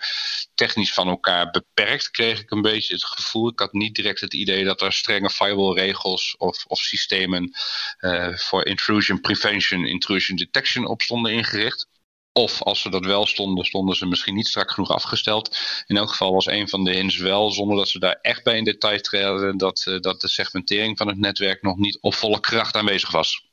technisch 0.54 0.92
van 0.92 1.08
elkaar 1.08 1.50
beperkt, 1.50 2.10
kreeg 2.10 2.40
ik 2.40 2.50
een 2.50 2.62
beetje 2.62 2.94
het 2.94 3.04
gevoel. 3.04 3.48
Ik 3.48 3.58
had 3.58 3.72
niet 3.72 3.94
direct 3.94 4.20
het 4.20 4.34
idee 4.34 4.64
dat 4.64 4.80
er 4.80 4.92
strenge 4.92 5.30
firewall-regels 5.30 6.34
of, 6.36 6.64
of 6.66 6.78
systemen 6.78 7.52
uh, 8.00 8.36
voor 8.36 8.66
intrusion 8.66 9.20
prevention, 9.20 9.84
intrusion 9.84 10.36
detection 10.36 10.86
op 10.86 11.02
stonden 11.02 11.32
ingericht. 11.32 11.88
Of 12.32 12.62
als 12.62 12.80
ze 12.80 12.90
dat 12.90 13.04
wel 13.04 13.26
stonden, 13.26 13.64
stonden 13.64 13.96
ze 13.96 14.06
misschien 14.06 14.34
niet 14.34 14.48
strak 14.48 14.70
genoeg 14.70 14.90
afgesteld. 14.90 15.58
In 15.86 15.96
elk 15.96 16.10
geval 16.10 16.32
was 16.32 16.46
een 16.46 16.68
van 16.68 16.84
de 16.84 16.92
hints 16.92 17.16
wel, 17.16 17.50
zonder 17.50 17.76
dat 17.76 17.88
ze 17.88 17.98
daar 17.98 18.18
echt 18.22 18.44
bij 18.44 18.56
in 18.56 18.64
detail 18.64 19.00
treden, 19.00 19.56
dat, 19.56 19.84
uh, 19.88 20.00
dat 20.00 20.20
de 20.20 20.28
segmentering 20.28 20.98
van 20.98 21.08
het 21.08 21.18
netwerk 21.18 21.62
nog 21.62 21.76
niet 21.76 21.98
op 22.00 22.14
volle 22.14 22.40
kracht 22.40 22.74
aanwezig 22.74 23.10
was. 23.10 23.47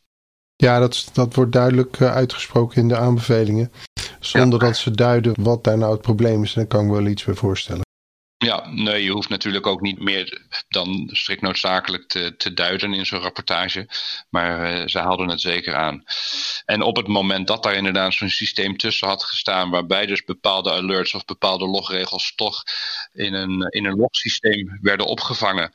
Ja, 0.56 0.80
dat, 0.80 1.10
dat 1.14 1.36
wordt 1.36 1.52
duidelijk 1.52 2.00
eh, 2.00 2.14
uitgesproken 2.14 2.82
in 2.82 2.88
de 2.88 2.98
aanbevelingen. 2.98 3.72
Zonder 4.20 4.60
dat 4.60 4.78
ze 4.78 4.92
duiden 4.92 5.34
wat 5.40 5.64
daar 5.64 5.78
nou 5.78 5.92
het 5.92 6.02
probleem 6.02 6.44
is. 6.44 6.54
En 6.54 6.60
daar 6.60 6.68
kan 6.68 6.86
ik 6.86 6.92
wel 6.92 7.06
iets 7.06 7.24
bij 7.24 7.34
voorstellen. 7.34 7.84
Ja, 8.38 8.70
nee, 8.70 9.04
je 9.04 9.12
hoeft 9.12 9.30
natuurlijk 9.30 9.68
ook 9.68 9.82
niet 9.82 10.00
meer 10.00 10.42
dan 10.68 11.10
strikt 11.12 11.42
noodzakelijk 11.42 12.08
te, 12.08 12.36
te 12.38 12.54
duiden 12.54 12.94
in 12.94 13.06
zo'n 13.06 13.20
rapportage. 13.20 13.88
Maar 14.30 14.80
uh, 14.80 14.88
ze 14.88 15.00
haalden 15.00 15.30
het 15.30 15.42
zeker 15.42 15.76
aan. 15.76 16.04
En 16.66 16.82
op 16.82 16.96
het 16.96 17.08
moment 17.08 17.48
dat 17.48 17.64
daar 17.64 17.76
inderdaad 17.76 18.14
zo'n 18.14 18.30
systeem 18.30 18.78
tussen 18.78 19.08
had 19.08 19.24
gestaan, 19.24 19.70
waarbij 19.70 20.06
dus 20.06 20.24
bepaalde 20.24 20.72
alerts 20.72 21.14
of 21.14 21.26
bepaalde 21.26 21.66
logregels 21.66 22.36
toch 22.36 22.64
in 23.14 23.34
een, 23.34 23.62
in 23.70 23.86
een 23.86 23.96
logsysteem 23.96 24.78
werden 24.82 25.06
opgevangen 25.06 25.72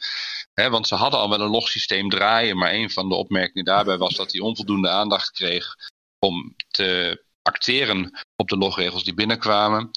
want 0.54 0.86
ze 0.86 0.94
hadden 0.94 1.20
al 1.20 1.28
wel 1.28 1.40
een 1.40 1.50
logsysteem 1.50 2.08
draaien, 2.08 2.56
maar 2.56 2.72
een 2.72 2.90
van 2.90 3.08
de 3.08 3.14
opmerkingen 3.14 3.64
daarbij 3.64 3.98
was 3.98 4.14
dat 4.14 4.32
hij 4.32 4.40
onvoldoende 4.40 4.88
aandacht 4.88 5.30
kreeg 5.30 5.74
om 6.18 6.54
te 6.68 7.22
acteren 7.42 8.18
op 8.36 8.48
de 8.48 8.56
logregels 8.56 9.04
die 9.04 9.14
binnenkwamen. 9.14 9.90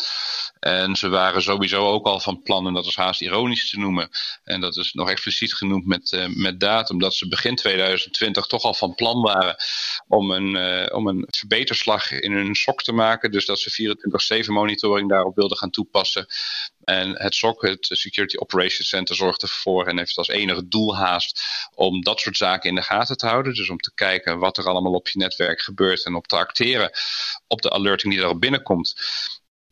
En 0.64 0.96
ze 0.96 1.10
waren 1.10 1.42
sowieso 1.42 1.88
ook 1.88 2.06
al 2.06 2.20
van 2.20 2.42
plan, 2.42 2.68
en 2.68 2.74
dat 2.74 2.86
is 2.86 2.96
haast 2.96 3.22
ironisch 3.22 3.70
te 3.70 3.80
noemen, 3.80 4.10
en 4.44 4.62
dat 4.62 4.78
is 4.78 4.94
nog 4.94 5.10
expliciet 5.10 5.54
genoemd 5.54 5.86
met, 5.86 6.12
uh, 6.12 6.26
met 6.28 6.60
datum, 6.60 7.00
dat 7.00 7.14
ze 7.14 7.28
begin 7.28 7.56
2020 7.56 8.46
toch 8.46 8.64
al 8.64 8.74
van 8.74 8.96
plan 8.96 9.22
waren 9.22 9.56
om 10.08 10.32
een, 10.32 10.56
uh, 10.56 10.96
om 10.96 11.08
een 11.08 11.28
verbeterslag 11.30 12.12
in 12.12 12.32
hun 12.32 12.56
SOC 12.56 12.84
te 12.84 12.92
maken. 12.92 13.32
Dus 13.32 13.46
dat 13.46 13.60
ze 13.60 13.96
24-7 14.46 14.54
monitoring 14.54 15.10
daarop 15.10 15.36
wilden 15.36 15.58
gaan 15.58 15.70
toepassen. 15.70 16.26
En 16.84 17.22
het 17.22 17.36
SOC, 17.36 17.62
het 17.62 17.88
Security 17.92 18.38
Operations 18.38 18.90
Center, 18.90 19.16
zorgt 19.16 19.42
ervoor 19.42 19.88
en 19.88 19.98
heeft 19.98 20.18
als 20.18 20.28
enige 20.28 20.68
doel 20.68 20.98
haast 20.98 21.42
om 21.76 22.02
dat 22.02 22.20
soort 22.20 22.38
zaken 22.38 22.70
in 22.70 22.76
de 22.76 22.82
gaten 22.82 23.18
te 23.18 23.28
houden. 23.28 23.54
Dus 23.54 23.70
om 23.70 23.78
te 23.78 23.92
kijken 23.96 24.40
wat 24.40 24.58
er 24.58 24.68
allemaal 24.68 24.94
op 24.94 25.08
je 25.08 25.20
netwerk 25.20 25.62
gebeurt 25.62 26.06
en 26.06 26.16
op 26.16 26.28
te 26.28 26.36
acteren 26.36 26.92
op 27.48 27.62
de 27.62 27.70
alerting 27.70 28.14
die 28.14 28.22
erop 28.22 28.40
binnenkomt. 28.40 28.96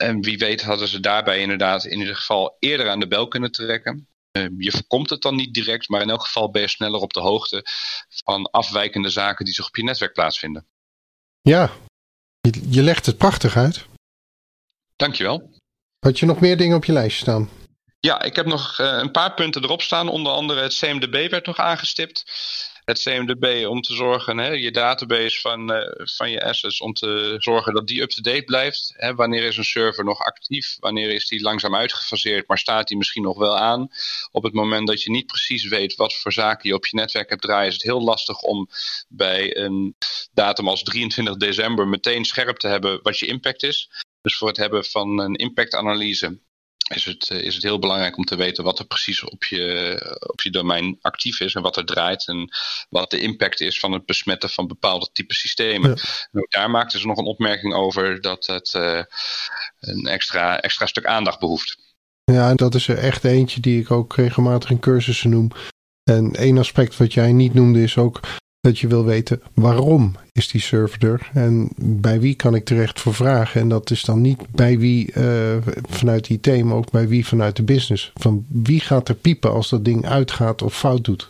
En 0.02 0.22
wie 0.22 0.38
weet 0.38 0.62
hadden 0.62 0.88
ze 0.88 1.00
daarbij 1.00 1.40
inderdaad 1.40 1.86
in 1.86 2.00
ieder 2.00 2.16
geval 2.16 2.56
eerder 2.60 2.90
aan 2.90 3.00
de 3.00 3.08
bel 3.08 3.28
kunnen 3.28 3.52
trekken. 3.52 4.08
Uh, 4.32 4.46
je 4.58 4.72
voorkomt 4.72 5.10
het 5.10 5.22
dan 5.22 5.36
niet 5.36 5.54
direct, 5.54 5.90
maar 5.90 6.02
in 6.02 6.10
elk 6.10 6.22
geval 6.22 6.52
ben 6.52 6.62
je 6.62 6.68
sneller 6.68 7.00
op 7.00 7.14
de 7.14 7.20
hoogte 7.20 7.66
van 8.24 8.50
afwijkende 8.52 9.10
zaken 9.10 9.46
die 9.46 9.54
zich 9.54 9.68
op 9.68 9.76
je 9.76 9.84
netwerk 9.84 10.14
plaatsvinden. 10.14 10.68
Ja, 11.42 11.72
je, 12.42 12.68
je 12.70 12.82
legt 12.82 13.06
het 13.06 13.18
prachtig 13.18 13.56
uit. 13.56 13.86
Dankjewel. 14.96 15.50
Had 16.00 16.20
je 16.20 16.26
nog 16.26 16.40
meer 16.40 16.58
dingen 16.58 16.78
op 16.78 16.86
je 16.86 16.92
lijstje 16.92 17.22
staan? 17.22 17.50
Ja, 18.00 18.22
ik 18.22 18.36
heb 18.36 18.46
nog 18.46 18.80
uh, 18.80 18.98
een 19.02 19.12
paar 19.12 19.34
punten 19.34 19.64
erop 19.64 19.82
staan. 19.82 20.10
Onder 20.10 20.32
andere 20.32 20.62
het 20.62 20.78
CMDB 20.78 21.30
werd 21.30 21.46
nog 21.46 21.58
aangestipt 21.58 22.24
het 22.92 23.02
CMDB 23.02 23.66
om 23.68 23.82
te 23.82 23.94
zorgen, 23.94 24.38
hè, 24.38 24.50
je 24.50 24.72
database 24.72 25.40
van, 25.40 25.72
uh, 25.72 25.92
van 25.96 26.32
je 26.32 26.44
assets, 26.44 26.82
om 26.82 26.94
te 26.94 27.36
zorgen 27.38 27.74
dat 27.74 27.88
die 27.88 28.02
up-to-date 28.02 28.44
blijft. 28.44 28.94
Hè, 28.96 29.16
wanneer 29.16 29.44
is 29.44 29.58
een 29.58 29.64
server 29.64 30.04
nog 30.04 30.20
actief? 30.20 30.78
Wanneer 30.80 31.10
is 31.10 31.28
die 31.28 31.42
langzaam 31.42 31.76
uitgefaseerd, 31.76 32.48
maar 32.48 32.58
staat 32.58 32.88
die 32.88 32.98
misschien 32.98 33.24
nog 33.24 33.38
wel 33.38 33.58
aan? 33.58 33.88
Op 34.32 34.44
het 34.44 34.54
moment 34.54 34.88
dat 34.88 35.04
je 35.04 35.10
niet 35.10 35.26
precies 35.26 35.68
weet 35.68 35.96
wat 35.96 36.14
voor 36.14 36.34
zaken 36.34 36.70
je 36.70 36.76
op 36.76 36.86
je 36.86 36.98
netwerk 36.98 37.30
hebt 37.30 37.42
draaien, 37.42 37.68
is 37.68 37.74
het 37.74 37.84
heel 37.84 38.02
lastig 38.02 38.42
om 38.42 38.70
bij 39.08 39.58
een 39.58 39.96
datum 40.34 40.68
als 40.68 40.84
23 40.84 41.38
december 41.38 41.88
meteen 41.88 42.26
scherp 42.26 42.58
te 42.58 42.68
hebben 42.68 43.00
wat 43.04 43.20
je 43.20 43.26
impact 43.26 43.64
is. 43.64 43.90
Dus 44.22 44.38
voor 44.38 44.48
het 44.48 44.58
hebben 44.58 44.86
van 44.86 45.20
een 45.20 45.36
impactanalyse 45.36 46.40
is 46.94 47.06
het, 47.06 47.30
eh, 47.30 47.42
is 47.42 47.56
het 47.56 47.64
heel 47.64 47.80
belangrijk 47.80 48.18
om 48.18 48.24
te 48.24 48.36
weten 48.36 48.64
wat 48.64 48.80
er 48.80 48.86
precies 48.86 49.24
op 49.24 49.44
je, 49.44 49.96
op 50.28 50.42
je 50.42 50.50
domein 50.50 50.98
actief 51.02 51.40
is 51.40 51.56
en 51.56 51.62
wat 51.62 51.78
er 51.78 51.86
draait 51.86 52.28
en 52.28 52.50
wat 52.90 53.10
de 53.10 53.20
impact 53.20 53.62
is 53.62 53.80
van 53.80 53.92
het 53.92 54.06
besmetten 54.06 54.50
van 54.50 54.68
bepaalde 54.68 55.10
type 55.14 55.34
systemen. 55.34 55.98
En 56.32 56.42
ook 56.42 56.52
daar 56.52 56.70
maakten 56.70 57.00
ze 57.00 57.08
nog 57.08 57.18
een 57.18 57.26
opmerking 57.26 57.74
over 57.74 58.22
dat 58.22 58.48
het 58.48 58.74
uh, 58.74 59.04
een 59.80 60.06
extra, 60.06 60.60
extra 60.60 60.86
stuk 60.86 61.06
aandacht 61.06 61.40
behoeft. 61.40 61.78
Ja, 62.24 62.50
en 62.50 62.56
dat 62.56 62.76
is 62.76 62.88
er 62.88 62.98
echt 62.98 63.24
eentje 63.24 63.62
die 63.62 63.82
ik 63.82 63.92
ook 63.92 64.16
regelmatig 64.16 64.70
in 64.70 64.80
cursussen 64.80 65.30
noem. 65.30 65.52
En 66.04 66.36
één 66.36 66.58
aspect 66.58 66.98
wat 66.98 67.14
jij 67.14 67.32
niet 67.32 67.54
noemde 67.54 67.84
is 67.84 67.98
ook 67.98 68.20
dat 68.62 68.80
je 68.80 68.88
wil 68.88 69.06
weten 69.06 69.42
waarom 69.54 70.16
is 70.32 70.48
die 70.48 70.62
server 70.62 71.04
er 71.04 71.30
en 71.34 71.70
bij 71.78 72.20
wie 72.20 72.36
kan 72.36 72.56
ik 72.56 72.66
terecht 72.66 73.00
voor 73.00 73.14
vragen. 73.14 73.62
En 73.62 73.70
dat 73.70 73.90
is 73.90 74.04
dan 74.04 74.22
niet 74.22 74.52
bij 74.52 74.78
wie 74.78 75.14
uh, 75.14 75.58
vanuit 75.90 76.30
IT, 76.30 76.64
maar 76.64 76.76
ook 76.76 76.92
bij 76.92 77.08
wie 77.08 77.26
vanuit 77.26 77.56
de 77.56 77.64
business. 77.64 78.12
Van 78.14 78.46
wie 78.50 78.80
gaat 78.80 79.10
er 79.10 79.16
piepen 79.16 79.52
als 79.52 79.70
dat 79.70 79.86
ding 79.86 80.06
uitgaat 80.06 80.62
of 80.62 80.78
fout 80.78 81.04
doet. 81.04 81.30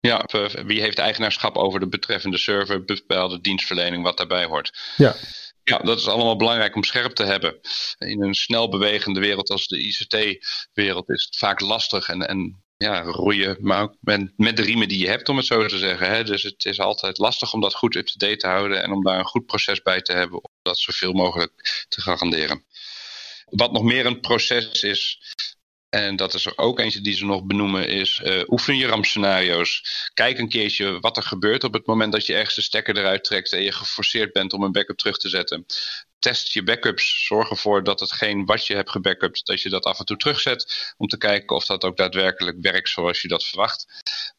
Ja, 0.00 0.28
wie 0.66 0.80
heeft 0.80 0.98
eigenaarschap 0.98 1.56
over 1.56 1.80
de 1.80 1.88
betreffende 1.88 2.38
server, 2.38 2.84
bepaalde 2.84 3.40
dienstverlening, 3.40 4.02
wat 4.02 4.16
daarbij 4.16 4.44
hoort. 4.44 4.78
Ja. 4.96 5.14
Ja, 5.62 5.78
dat 5.78 5.98
is 5.98 6.08
allemaal 6.08 6.36
belangrijk 6.36 6.74
om 6.74 6.84
scherp 6.84 7.12
te 7.12 7.24
hebben. 7.24 7.60
In 7.98 8.22
een 8.22 8.34
snel 8.34 8.68
bewegende 8.68 9.20
wereld 9.20 9.50
als 9.50 9.66
de 9.66 9.78
ICT-wereld 9.78 11.08
is 11.10 11.24
het 11.24 11.36
vaak 11.36 11.60
lastig 11.60 12.08
en, 12.08 12.28
en 12.28 12.63
ja, 12.76 13.00
roeien, 13.02 13.56
maar 13.60 13.82
ook 13.82 13.96
met, 14.00 14.32
met 14.36 14.56
de 14.56 14.62
riemen 14.62 14.88
die 14.88 14.98
je 14.98 15.08
hebt, 15.08 15.28
om 15.28 15.36
het 15.36 15.46
zo 15.46 15.66
te 15.66 15.78
zeggen. 15.78 16.10
Hè. 16.10 16.24
Dus 16.24 16.42
het 16.42 16.64
is 16.64 16.80
altijd 16.80 17.18
lastig 17.18 17.52
om 17.52 17.60
dat 17.60 17.74
goed 17.74 17.96
up-to-date 17.96 18.36
te 18.36 18.46
houden 18.46 18.82
en 18.82 18.92
om 18.92 19.04
daar 19.04 19.18
een 19.18 19.24
goed 19.24 19.46
proces 19.46 19.82
bij 19.82 20.02
te 20.02 20.12
hebben 20.12 20.36
om 20.36 20.50
dat 20.62 20.78
zoveel 20.78 21.12
mogelijk 21.12 21.84
te 21.88 22.00
garanderen. 22.00 22.64
Wat 23.50 23.72
nog 23.72 23.82
meer 23.82 24.06
een 24.06 24.20
proces 24.20 24.82
is, 24.82 25.34
en 25.88 26.16
dat 26.16 26.34
is 26.34 26.46
er 26.46 26.58
ook 26.58 26.78
eentje 26.78 27.00
die 27.00 27.14
ze 27.14 27.24
nog 27.24 27.44
benoemen, 27.44 27.88
is 27.88 28.20
uh, 28.24 28.42
oefen 28.46 28.76
je 28.76 28.86
rampscenario's. 28.86 29.82
Kijk 30.14 30.38
een 30.38 30.48
keertje 30.48 31.00
wat 31.00 31.16
er 31.16 31.22
gebeurt 31.22 31.64
op 31.64 31.72
het 31.72 31.86
moment 31.86 32.12
dat 32.12 32.26
je 32.26 32.34
ergens 32.34 32.54
de 32.54 32.62
stekker 32.62 32.96
eruit 32.96 33.24
trekt 33.24 33.52
en 33.52 33.62
je 33.62 33.72
geforceerd 33.72 34.32
bent 34.32 34.52
om 34.52 34.62
een 34.62 34.72
backup 34.72 34.96
terug 34.96 35.16
te 35.16 35.28
zetten 35.28 35.66
test 36.24 36.52
je 36.52 36.62
backups. 36.62 37.26
Zorg 37.26 37.50
ervoor 37.50 37.84
dat 37.84 38.00
hetgeen 38.00 38.44
wat 38.44 38.66
je 38.66 38.74
hebt 38.74 38.90
gebackupt, 38.90 39.46
dat 39.46 39.62
je 39.62 39.68
dat 39.68 39.84
af 39.84 39.98
en 39.98 40.04
toe 40.04 40.16
terugzet. 40.16 40.94
Om 40.96 41.06
te 41.06 41.18
kijken 41.18 41.56
of 41.56 41.66
dat 41.66 41.84
ook 41.84 41.96
daadwerkelijk 41.96 42.56
werkt 42.60 42.88
zoals 42.88 43.22
je 43.22 43.28
dat 43.28 43.44
verwacht. 43.44 43.86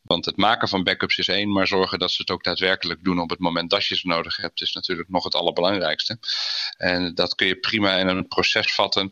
Want 0.01 0.25
het 0.25 0.37
maken 0.37 0.67
van 0.67 0.83
backups 0.83 1.17
is 1.17 1.27
één, 1.27 1.51
maar 1.51 1.67
zorgen 1.67 1.99
dat 1.99 2.11
ze 2.11 2.21
het 2.21 2.31
ook 2.31 2.43
daadwerkelijk 2.43 3.03
doen 3.03 3.19
op 3.19 3.29
het 3.29 3.39
moment 3.39 3.69
dat 3.69 3.85
je 3.85 3.95
ze 3.95 4.07
nodig 4.07 4.37
hebt, 4.37 4.61
is 4.61 4.73
natuurlijk 4.73 5.09
nog 5.09 5.23
het 5.23 5.35
allerbelangrijkste. 5.35 6.19
En 6.77 7.15
dat 7.15 7.35
kun 7.35 7.47
je 7.47 7.55
prima 7.59 7.97
in 7.97 8.07
een 8.07 8.27
proces 8.27 8.73
vatten. 8.73 9.11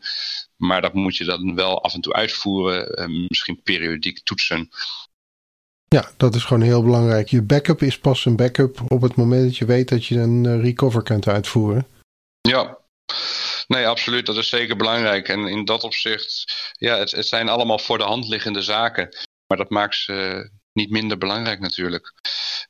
Maar 0.56 0.82
dat 0.82 0.94
moet 0.94 1.16
je 1.16 1.24
dan 1.24 1.54
wel 1.54 1.82
af 1.82 1.94
en 1.94 2.00
toe 2.00 2.12
uitvoeren. 2.12 3.26
misschien 3.28 3.62
periodiek 3.62 4.20
toetsen. 4.20 4.70
Ja, 5.88 6.10
dat 6.16 6.34
is 6.34 6.44
gewoon 6.44 6.62
heel 6.62 6.82
belangrijk. 6.82 7.28
Je 7.28 7.42
backup 7.42 7.82
is 7.82 7.98
pas 7.98 8.24
een 8.24 8.36
backup 8.36 8.80
op 8.88 9.02
het 9.02 9.14
moment 9.14 9.44
dat 9.44 9.56
je 9.56 9.64
weet 9.64 9.88
dat 9.88 10.06
je 10.06 10.18
een 10.18 10.46
eh, 10.46 10.60
recover 10.60 11.02
kunt 11.02 11.28
uitvoeren. 11.28 11.86
Ja, 12.48 12.78
nee, 13.66 13.86
absoluut. 13.86 14.26
Dat 14.26 14.36
is 14.36 14.48
zeker 14.48 14.76
belangrijk. 14.76 15.28
En 15.28 15.46
in 15.46 15.64
dat 15.64 15.84
opzicht, 15.84 16.44
ja, 16.78 16.98
het, 16.98 17.10
het 17.10 17.26
zijn 17.26 17.48
allemaal 17.48 17.78
voor 17.78 17.98
de 17.98 18.04
hand 18.04 18.28
liggende 18.28 18.62
zaken. 18.62 19.16
Maar 19.46 19.58
dat 19.58 19.70
maakt 19.70 19.94
ze 19.96 20.50
niet 20.72 20.90
minder 20.90 21.18
belangrijk 21.18 21.60
natuurlijk. 21.60 22.12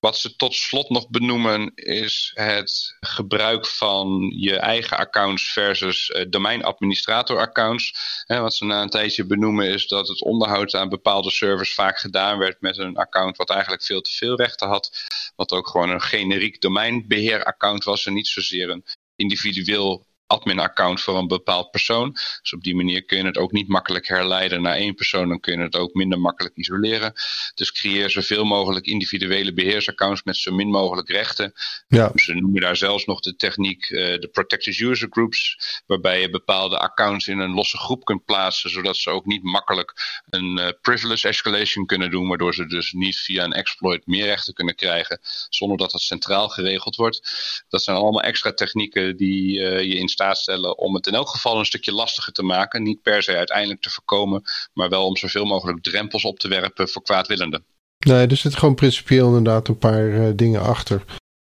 Wat 0.00 0.18
ze 0.18 0.36
tot 0.36 0.54
slot 0.54 0.90
nog 0.90 1.08
benoemen 1.08 1.72
is 1.74 2.30
het 2.34 2.96
gebruik 3.00 3.66
van 3.66 4.32
je 4.36 4.58
eigen 4.58 4.96
accounts 4.96 5.52
versus 5.52 6.08
uh, 6.08 6.24
domeinadministrator 6.28 7.38
accounts. 7.38 7.94
wat 8.26 8.54
ze 8.54 8.64
na 8.64 8.82
een 8.82 8.88
tijdje 8.88 9.26
benoemen 9.26 9.68
is 9.68 9.88
dat 9.88 10.08
het 10.08 10.22
onderhoud 10.22 10.74
aan 10.74 10.88
bepaalde 10.88 11.30
servers 11.30 11.74
vaak 11.74 11.98
gedaan 11.98 12.38
werd 12.38 12.60
met 12.60 12.78
een 12.78 12.96
account 12.96 13.36
wat 13.36 13.50
eigenlijk 13.50 13.82
veel 13.82 14.00
te 14.00 14.10
veel 14.10 14.36
rechten 14.36 14.68
had. 14.68 15.06
Wat 15.36 15.52
ook 15.52 15.68
gewoon 15.68 15.90
een 15.90 16.02
generiek 16.02 16.60
domeinbeheeraccount 16.60 17.84
was 17.84 18.06
en 18.06 18.12
niet 18.12 18.28
zozeer 18.28 18.70
een 18.70 18.84
individueel 19.18 20.04
admin-account 20.26 21.00
voor 21.00 21.18
een 21.18 21.26
bepaald 21.26 21.70
persoon. 21.70 22.12
Dus 22.12 22.52
op 22.52 22.62
die 22.62 22.74
manier 22.74 23.04
kun 23.04 23.18
je 23.18 23.24
het 23.24 23.38
ook 23.38 23.52
niet 23.52 23.68
makkelijk 23.68 24.08
herleiden 24.08 24.62
naar 24.62 24.74
één 24.74 24.94
persoon. 24.94 25.28
Dan 25.28 25.40
kun 25.40 25.58
je 25.58 25.64
het 25.64 25.76
ook 25.76 25.94
minder 25.94 26.20
makkelijk 26.20 26.56
isoleren. 26.56 27.12
Dus 27.54 27.72
creëer 27.72 28.10
zoveel 28.10 28.44
mogelijk 28.44 28.86
individuele 28.86 29.52
beheersaccounts 29.52 30.22
met 30.22 30.36
zo 30.36 30.52
min 30.52 30.68
mogelijk 30.68 31.08
rechten. 31.08 31.52
Ja. 31.88 32.12
Ze 32.14 32.34
noemen 32.34 32.60
daar 32.60 32.76
zelfs 32.76 33.04
nog 33.04 33.20
de 33.20 33.36
techniek 33.36 33.90
uh, 33.90 33.98
de 34.18 34.28
Protected 34.32 34.78
User 34.78 35.08
Groups. 35.10 35.58
Waarbij 35.86 36.20
je 36.20 36.30
bepaalde 36.30 36.78
accounts 36.78 37.28
in 37.28 37.38
een 37.38 37.54
losse 37.54 37.78
groep 37.78 38.04
kunt 38.04 38.24
plaatsen. 38.24 38.70
Zodat 38.70 38.96
ze 38.96 39.10
ook 39.10 39.26
niet 39.26 39.42
makkelijk 39.42 40.20
een 40.30 40.58
uh, 40.58 40.68
privilege 40.80 41.28
escalation 41.28 41.86
kunnen 41.86 42.10
doen. 42.10 42.28
Waardoor 42.28 42.54
ze 42.54 42.66
dus 42.66 42.92
niet 42.92 43.16
via 43.16 43.44
een 43.44 43.52
exploit 43.52 44.06
meer 44.06 44.24
rechten 44.24 44.54
kunnen 44.54 44.74
krijgen. 44.74 45.20
Zonder 45.48 45.78
dat 45.78 45.90
dat 45.90 46.00
centraal 46.00 46.48
geregeld 46.48 46.96
wordt. 46.96 47.22
Dat 47.68 47.82
zijn 47.82 47.96
allemaal 47.96 48.22
extra 48.22 48.52
technieken 48.52 49.16
die 49.16 49.58
uh, 49.58 49.80
je 49.80 49.96
in 49.96 50.08
staat 50.14 50.38
stellen 50.38 50.78
om 50.78 50.94
het 50.94 51.06
in 51.06 51.14
elk 51.14 51.28
geval 51.28 51.58
een 51.58 51.64
stukje 51.64 51.92
lastiger 51.92 52.32
te 52.32 52.42
maken. 52.42 52.82
Niet 52.82 53.02
per 53.02 53.22
se 53.22 53.36
uiteindelijk 53.36 53.80
te 53.80 53.90
voorkomen, 53.90 54.42
maar 54.72 54.88
wel 54.88 55.06
om 55.06 55.16
zoveel 55.16 55.44
mogelijk 55.44 55.82
drempels 55.82 56.24
op 56.24 56.38
te 56.38 56.48
werpen 56.48 56.88
voor 56.88 57.02
kwaadwillenden. 57.02 57.64
Nee, 58.06 58.26
er 58.26 58.36
zit 58.36 58.56
gewoon 58.56 58.74
principieel 58.74 59.26
inderdaad 59.26 59.68
een 59.68 59.78
paar 59.78 60.08
uh, 60.08 60.28
dingen 60.36 60.62
achter. 60.62 61.04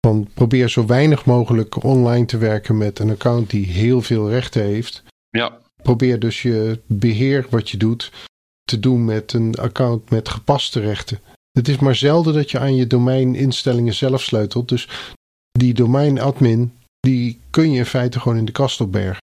Van 0.07 0.31
probeer 0.35 0.69
zo 0.69 0.87
weinig 0.87 1.25
mogelijk 1.25 1.85
online 1.85 2.27
te 2.27 2.39
werken 2.39 2.79
met 2.79 2.99
een 2.99 3.11
account 3.11 3.51
die 3.51 3.67
heel 3.67 4.03
veel 4.03 4.31
rechten 4.31 4.63
heeft. 4.63 5.03
Ja. 5.31 5.59
Probeer 5.83 6.19
dus 6.19 6.43
je 6.43 6.81
beheer 6.87 7.47
wat 7.51 7.71
je 7.71 7.77
doet 7.77 8.11
te 8.65 8.81
doen 8.81 9.05
met 9.05 9.33
een 9.33 9.55
account 9.55 10.11
met 10.11 10.29
gepaste 10.29 10.81
rechten. 10.81 11.21
Het 11.53 11.69
is 11.69 11.79
maar 11.79 11.95
zelden 11.95 12.35
dat 12.35 12.51
je 12.51 12.59
aan 12.59 12.75
je 12.75 12.87
domeininstellingen 12.87 13.95
zelf 13.95 14.23
sleutelt. 14.23 14.69
Dus 14.69 14.89
die 15.53 15.75
domeinadmin 15.75 16.80
die 17.01 17.41
kun 17.51 17.73
je 17.73 17.79
in 17.79 17.87
feite 17.87 18.21
gewoon 18.21 18.39
in 18.39 18.45
de 18.45 18.53
kast 18.53 18.81
opbergen. 18.81 19.23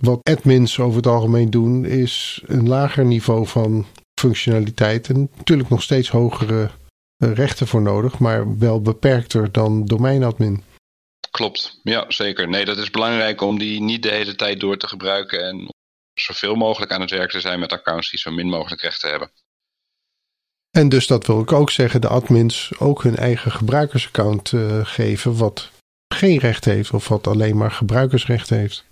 Wat 0.00 0.20
admins 0.22 0.78
over 0.78 0.96
het 0.96 1.06
algemeen 1.06 1.50
doen, 1.50 1.84
is 1.84 2.42
een 2.46 2.68
lager 2.68 3.04
niveau 3.04 3.46
van 3.46 3.86
functionaliteit 4.20 5.08
en 5.08 5.30
natuurlijk 5.36 5.68
nog 5.68 5.82
steeds 5.82 6.08
hogere 6.08 6.70
eh, 7.16 7.32
rechten 7.32 7.66
voor 7.66 7.82
nodig, 7.82 8.18
maar 8.18 8.58
wel 8.58 8.82
beperkter 8.82 9.52
dan 9.52 9.84
domeinadmin. 9.84 10.62
Klopt, 11.30 11.80
ja 11.82 12.04
zeker. 12.08 12.48
Nee, 12.48 12.64
dat 12.64 12.78
is 12.78 12.90
belangrijk 12.90 13.40
om 13.40 13.58
die 13.58 13.80
niet 13.80 14.02
de 14.02 14.10
hele 14.10 14.34
tijd 14.34 14.60
door 14.60 14.76
te 14.76 14.88
gebruiken 14.88 15.48
en 15.48 15.68
zoveel 16.14 16.54
mogelijk 16.54 16.92
aan 16.92 17.00
het 17.00 17.10
werk 17.10 17.30
te 17.30 17.40
zijn 17.40 17.60
met 17.60 17.72
accounts 17.72 18.10
die 18.10 18.18
zo 18.18 18.30
min 18.30 18.48
mogelijk 18.48 18.82
rechten 18.82 19.10
hebben. 19.10 19.30
En 20.70 20.88
dus 20.88 21.06
dat 21.06 21.26
wil 21.26 21.40
ik 21.40 21.52
ook 21.52 21.70
zeggen, 21.70 22.00
de 22.00 22.08
admins 22.08 22.72
ook 22.78 23.02
hun 23.02 23.16
eigen 23.16 23.52
gebruikersaccount 23.52 24.52
uh, 24.52 24.86
geven, 24.86 25.36
wat 25.36 25.70
geen 26.14 26.38
recht 26.38 26.64
heeft 26.64 26.92
of 26.92 27.08
wat 27.08 27.26
alleen 27.26 27.56
maar 27.56 27.70
gebruikersrecht 27.70 28.50
heeft. 28.50 28.84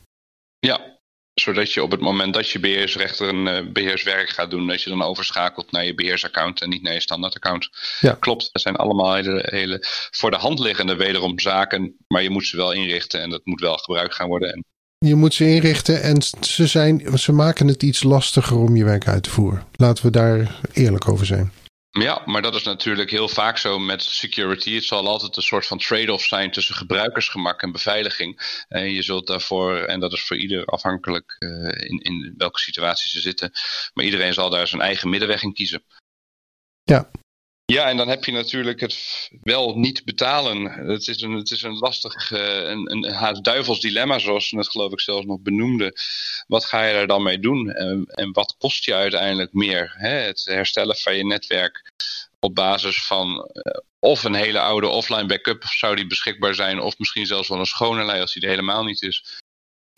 Ja, 0.59 0.99
zodat 1.35 1.73
je 1.73 1.83
op 1.83 1.91
het 1.91 2.01
moment 2.01 2.35
dat 2.35 2.51
je 2.51 2.61
beheersrechter 2.61 3.29
een 3.29 3.47
uh, 3.47 3.73
beheerswerk 3.73 4.29
gaat 4.29 4.51
doen, 4.51 4.67
dat 4.67 4.83
je 4.83 4.91
dan 4.91 5.03
overschakelt 5.03 5.73
naar 5.73 5.85
je 5.85 5.95
beheersaccount 5.95 6.61
en 6.61 6.69
niet 6.69 6.83
naar 6.83 6.93
je 6.93 7.01
standaardaccount. 7.01 7.71
Ja. 8.01 8.13
Klopt, 8.13 8.49
dat 8.53 8.63
zijn 8.63 8.77
allemaal 8.77 9.15
hele, 9.15 9.47
hele 9.51 9.85
voor 10.11 10.31
de 10.31 10.37
hand 10.37 10.59
liggende 10.59 10.97
wederom 10.97 11.39
zaken, 11.39 11.97
maar 12.07 12.23
je 12.23 12.31
moet 12.31 12.47
ze 12.47 12.57
wel 12.57 12.73
inrichten 12.73 13.21
en 13.21 13.31
dat 13.31 13.41
moet 13.45 13.61
wel 13.61 13.77
gebruikt 13.77 14.15
gaan 14.15 14.29
worden. 14.29 14.53
En 14.53 14.65
je 14.99 15.15
moet 15.15 15.35
ze 15.35 15.51
inrichten 15.51 16.03
en 16.03 16.23
ze, 16.41 16.67
zijn, 16.67 17.19
ze 17.19 17.33
maken 17.33 17.69
het 17.69 17.83
iets 17.83 18.03
lastiger 18.03 18.57
om 18.57 18.77
je 18.77 18.85
werk 18.85 19.09
uit 19.09 19.23
te 19.23 19.31
voeren. 19.31 19.67
Laten 19.73 20.05
we 20.05 20.11
daar 20.11 20.61
eerlijk 20.73 21.09
over 21.09 21.27
zijn. 21.27 21.53
Ja, 21.91 22.23
maar 22.25 22.43
dat 22.43 22.55
is 22.55 22.63
natuurlijk 22.63 23.11
heel 23.11 23.29
vaak 23.29 23.59
zo 23.59 23.79
met 23.79 24.03
security. 24.03 24.75
Het 24.75 24.85
zal 24.85 25.07
altijd 25.07 25.37
een 25.37 25.43
soort 25.43 25.67
van 25.67 25.79
trade-off 25.79 26.25
zijn 26.25 26.51
tussen 26.51 26.75
gebruikersgemak 26.75 27.63
en 27.63 27.73
beveiliging. 27.73 28.65
En 28.69 28.93
je 28.93 29.03
zult 29.03 29.27
daarvoor, 29.27 29.77
en 29.77 30.01
dat 30.01 30.13
is 30.13 30.27
voor 30.27 30.37
ieder 30.37 30.65
afhankelijk 30.65 31.37
uh, 31.39 31.51
in, 31.91 31.99
in 31.99 32.35
welke 32.37 32.59
situatie 32.59 33.11
ze 33.11 33.21
zitten, 33.21 33.53
maar 33.95 34.05
iedereen 34.05 34.35
zal 34.35 34.51
daar 34.51 34.67
zijn 34.67 34.83
eigen 34.83 35.09
middenweg 35.09 35.43
in 35.43 35.53
kiezen. 35.53 35.85
Ja, 36.83 37.11
ja, 37.73 37.89
en 37.89 37.97
dan 37.97 38.09
heb 38.09 38.25
je 38.25 38.33
natuurlijk 38.33 38.81
het 38.81 39.29
wel 39.43 39.79
niet 39.79 40.05
betalen. 40.05 40.65
Het 40.65 41.09
is 41.09 41.21
een, 41.21 41.33
het 41.33 41.51
is 41.51 41.63
een 41.63 41.79
lastig, 41.79 42.31
uh, 42.31 42.69
een, 42.69 42.93
een 42.93 43.43
duivels 43.43 43.81
dilemma, 43.81 44.19
zoals 44.19 44.51
we 44.51 44.57
het 44.57 44.69
geloof 44.69 44.93
ik 44.93 45.01
zelfs 45.01 45.27
nog 45.27 45.41
benoemde. 45.41 45.97
Wat 46.47 46.65
ga 46.65 46.85
je 46.85 46.93
daar 46.93 47.07
dan 47.07 47.23
mee 47.23 47.39
doen? 47.39 47.71
En, 47.71 48.05
en 48.07 48.33
wat 48.33 48.55
kost 48.59 48.85
je 48.85 48.95
uiteindelijk 48.95 49.53
meer? 49.53 49.95
Hè? 49.97 50.09
Het 50.09 50.45
herstellen 50.45 50.97
van 50.97 51.17
je 51.17 51.25
netwerk 51.25 51.93
op 52.41 52.55
basis 52.55 53.05
van 53.05 53.51
uh, 53.53 53.73
of 53.99 54.25
een 54.25 54.35
hele 54.35 54.61
oude 54.61 54.89
offline 54.89 55.27
backup 55.27 55.65
zou 55.65 55.97
die 55.97 56.07
beschikbaar 56.07 56.55
zijn, 56.55 56.81
of 56.81 56.99
misschien 56.99 57.27
zelfs 57.27 57.49
wel 57.49 57.59
een 57.59 57.67
schone 57.67 58.05
lei 58.05 58.21
als 58.21 58.33
die 58.33 58.43
er 58.43 58.49
helemaal 58.49 58.85
niet 58.85 59.03
is 59.03 59.41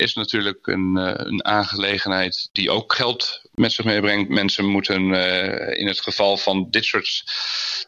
is 0.01 0.13
natuurlijk 0.13 0.67
een, 0.67 0.97
uh, 0.97 1.11
een 1.15 1.45
aangelegenheid 1.45 2.49
die 2.51 2.71
ook 2.71 2.93
geld 2.93 3.41
met 3.53 3.71
zich 3.71 3.85
meebrengt. 3.85 4.29
Mensen 4.29 4.65
moeten 4.65 5.01
uh, 5.09 5.79
in 5.79 5.87
het 5.87 6.01
geval 6.01 6.37
van 6.37 6.67
dit 6.69 6.85
soort 6.85 7.23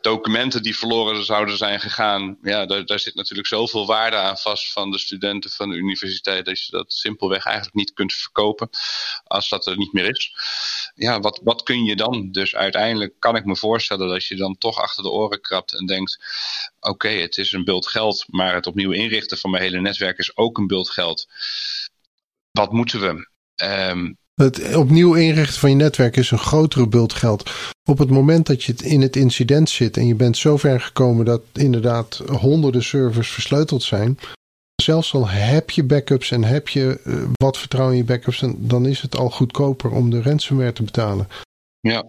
documenten 0.02 0.63
die 0.63 0.78
verloren 0.78 1.26
zouden 1.26 1.58
zijn 1.58 1.80
gegaan, 1.80 2.38
ja, 2.41 2.65
daar, 2.65 2.86
daar 2.86 2.99
zit 2.99 3.15
natuurlijk 3.15 3.47
zoveel 3.47 3.86
waarde 3.86 4.15
aan 4.15 4.38
vast 4.38 4.71
van 4.71 4.91
de 4.91 4.99
studenten 4.99 5.52
van 5.52 5.69
de 5.69 5.76
universiteit 5.76 6.45
dat 6.45 6.65
je 6.65 6.71
dat 6.71 6.93
simpelweg 6.93 7.45
eigenlijk 7.45 7.76
niet 7.76 7.93
kunt 7.93 8.13
verkopen 8.13 8.69
als 9.23 9.49
dat 9.49 9.67
er 9.67 9.78
niet 9.78 9.93
meer 9.93 10.10
is. 10.10 10.34
Ja, 10.95 11.19
wat, 11.19 11.39
wat 11.43 11.63
kun 11.63 11.84
je 11.84 11.95
dan? 11.95 12.32
Dus 12.32 12.56
uiteindelijk 12.56 13.13
kan 13.19 13.36
ik 13.36 13.45
me 13.45 13.56
voorstellen 13.56 14.08
dat 14.08 14.26
je 14.26 14.36
dan 14.36 14.58
toch 14.58 14.78
achter 14.78 15.04
de 15.04 15.10
oren 15.10 15.41
krabt 15.41 15.73
en 15.73 15.86
denkt, 15.86 16.19
oké, 16.80 17.10
het 17.10 17.38
is 17.38 17.52
een 17.52 17.63
bult 17.63 17.88
geld, 17.88 18.26
maar 18.28 18.54
het 18.54 18.67
opnieuw 18.67 18.91
inrichten 18.91 19.38
van 19.38 19.52
mijn 19.52 19.63
hele 19.63 19.82
netwerk 19.82 20.17
is 20.17 20.38
ook 20.38 20.58
een 20.58 20.67
bult 20.67 20.89
geld 20.89 21.28
wat 22.54 22.72
moeten 22.72 23.02
we? 23.02 23.28
Um, 23.66 24.18
het 24.34 24.76
opnieuw 24.76 25.13
inrichten 25.13 25.60
van 25.60 25.70
je 25.70 25.76
netwerk 25.76 26.18
is 26.18 26.32
een 26.32 26.38
grotere 26.38 26.88
bult 26.88 27.13
geld. 27.13 27.52
Op 27.89 27.98
het 27.98 28.10
moment 28.10 28.46
dat 28.46 28.63
je 28.63 28.74
in 28.84 29.02
het 29.02 29.16
incident 29.16 29.70
zit 29.70 29.98
en 29.98 30.08
je 30.08 30.16
bent 30.16 30.38
zo 30.38 30.58
ver 30.58 30.82
gekomen 30.82 31.26
dat 31.26 31.42
inderdaad 31.54 32.22
honderden 32.26 32.84
servers 32.84 33.30
versleuteld 33.30 33.84
zijn. 33.84 34.20
Zelfs 34.82 35.13
al 35.13 35.28
heb 35.28 35.70
je 35.70 35.84
backups 35.84 36.32
en 36.32 36.44
heb 36.44 36.70
je 36.70 37.02
uh, 37.04 37.24
wat 37.34 37.58
vertrouwen 37.58 37.96
in 37.96 38.02
je 38.02 38.08
backups, 38.08 38.44
dan 38.58 38.86
is 38.86 39.02
het 39.02 39.16
al 39.16 39.30
goedkoper 39.30 39.92
om 39.92 40.10
de 40.10 40.22
ransomware 40.22 40.74
te 40.74 40.84
betalen. 40.84 41.28
Ja. 41.80 42.06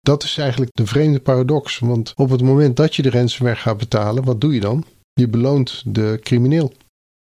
Dat 0.00 0.22
is 0.22 0.38
eigenlijk 0.38 0.70
de 0.74 0.86
vreemde 0.86 1.20
paradox. 1.20 1.78
Want 1.78 2.12
op 2.14 2.30
het 2.30 2.42
moment 2.42 2.76
dat 2.76 2.96
je 2.96 3.02
de 3.02 3.10
ransomware 3.10 3.56
gaat 3.56 3.78
betalen, 3.78 4.24
wat 4.24 4.40
doe 4.40 4.54
je 4.54 4.60
dan? 4.60 4.84
Je 5.12 5.28
beloont 5.28 5.82
de 5.86 6.18
crimineel. 6.22 6.72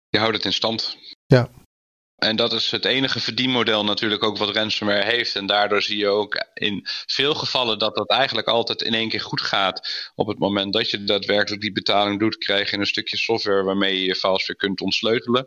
Je 0.08 0.18
houdt 0.18 0.36
het 0.36 0.44
in 0.44 0.52
stand. 0.52 0.96
Ja. 1.26 1.50
En 2.20 2.36
dat 2.36 2.52
is 2.52 2.70
het 2.70 2.84
enige 2.84 3.20
verdienmodel 3.20 3.84
natuurlijk 3.84 4.22
ook 4.22 4.36
wat 4.36 4.54
ransomware 4.54 5.04
heeft. 5.04 5.36
En 5.36 5.46
daardoor 5.46 5.82
zie 5.82 5.96
je 5.96 6.08
ook 6.08 6.46
in 6.54 6.86
veel 7.06 7.34
gevallen 7.34 7.78
dat 7.78 7.94
dat 7.94 8.10
eigenlijk 8.10 8.48
altijd 8.48 8.82
in 8.82 8.94
één 8.94 9.08
keer 9.08 9.20
goed 9.20 9.40
gaat. 9.40 10.10
Op 10.14 10.26
het 10.26 10.38
moment 10.38 10.72
dat 10.72 10.90
je 10.90 11.04
daadwerkelijk 11.04 11.62
die 11.62 11.72
betaling 11.72 12.20
doet, 12.20 12.38
krijg 12.38 12.70
je 12.70 12.78
een 12.78 12.86
stukje 12.86 13.16
software 13.16 13.62
waarmee 13.62 14.00
je 14.00 14.04
je 14.04 14.14
files 14.14 14.46
weer 14.46 14.56
kunt 14.56 14.80
ontsleutelen. 14.80 15.46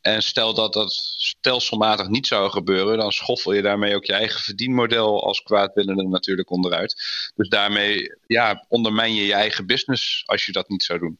En 0.00 0.22
stel 0.22 0.54
dat 0.54 0.72
dat 0.72 0.92
stelselmatig 1.18 2.08
niet 2.08 2.26
zou 2.26 2.50
gebeuren, 2.50 2.98
dan 2.98 3.12
schoffel 3.12 3.52
je 3.52 3.62
daarmee 3.62 3.94
ook 3.94 4.04
je 4.04 4.12
eigen 4.12 4.40
verdienmodel 4.40 5.26
als 5.26 5.42
kwaadwillende 5.42 6.08
natuurlijk 6.08 6.50
onderuit. 6.50 7.02
Dus 7.34 7.48
daarmee 7.48 8.16
ja, 8.26 8.64
ondermijn 8.68 9.14
je 9.14 9.26
je 9.26 9.34
eigen 9.34 9.66
business 9.66 10.22
als 10.26 10.46
je 10.46 10.52
dat 10.52 10.68
niet 10.68 10.82
zou 10.82 10.98
doen. 10.98 11.18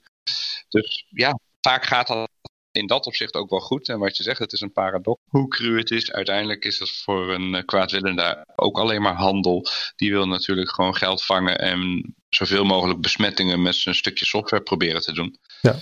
Dus 0.69 1.07
ja, 1.11 1.39
vaak 1.61 1.85
gaat 1.85 2.07
dat 2.07 2.32
in 2.73 2.87
dat 2.87 3.07
opzicht 3.07 3.35
ook 3.35 3.51
wel 3.51 3.61
goed. 3.61 3.89
En 3.89 3.99
wat 3.99 4.17
je 4.17 4.23
zegt, 4.23 4.39
het 4.39 4.53
is 4.53 4.61
een 4.61 4.73
paradox. 4.73 5.21
Hoe 5.29 5.49
cru 5.49 5.79
het 5.79 5.91
is, 5.91 6.13
uiteindelijk 6.13 6.65
is 6.65 6.79
het 6.79 6.91
voor 6.91 7.33
een 7.33 7.55
uh, 7.55 7.63
kwaadwillende 7.65 8.47
ook 8.57 8.79
alleen 8.79 9.03
maar 9.03 9.15
handel. 9.15 9.67
Die 9.97 10.11
wil 10.11 10.27
natuurlijk 10.27 10.71
gewoon 10.71 10.97
geld 10.97 11.25
vangen 11.25 11.59
en 11.59 12.15
zoveel 12.29 12.65
mogelijk 12.65 13.01
besmettingen 13.01 13.63
met 13.63 13.75
zijn 13.75 13.95
stukje 13.95 14.25
software 14.25 14.63
proberen 14.63 15.03
te 15.03 15.13
doen. 15.13 15.39
Ja. 15.61 15.79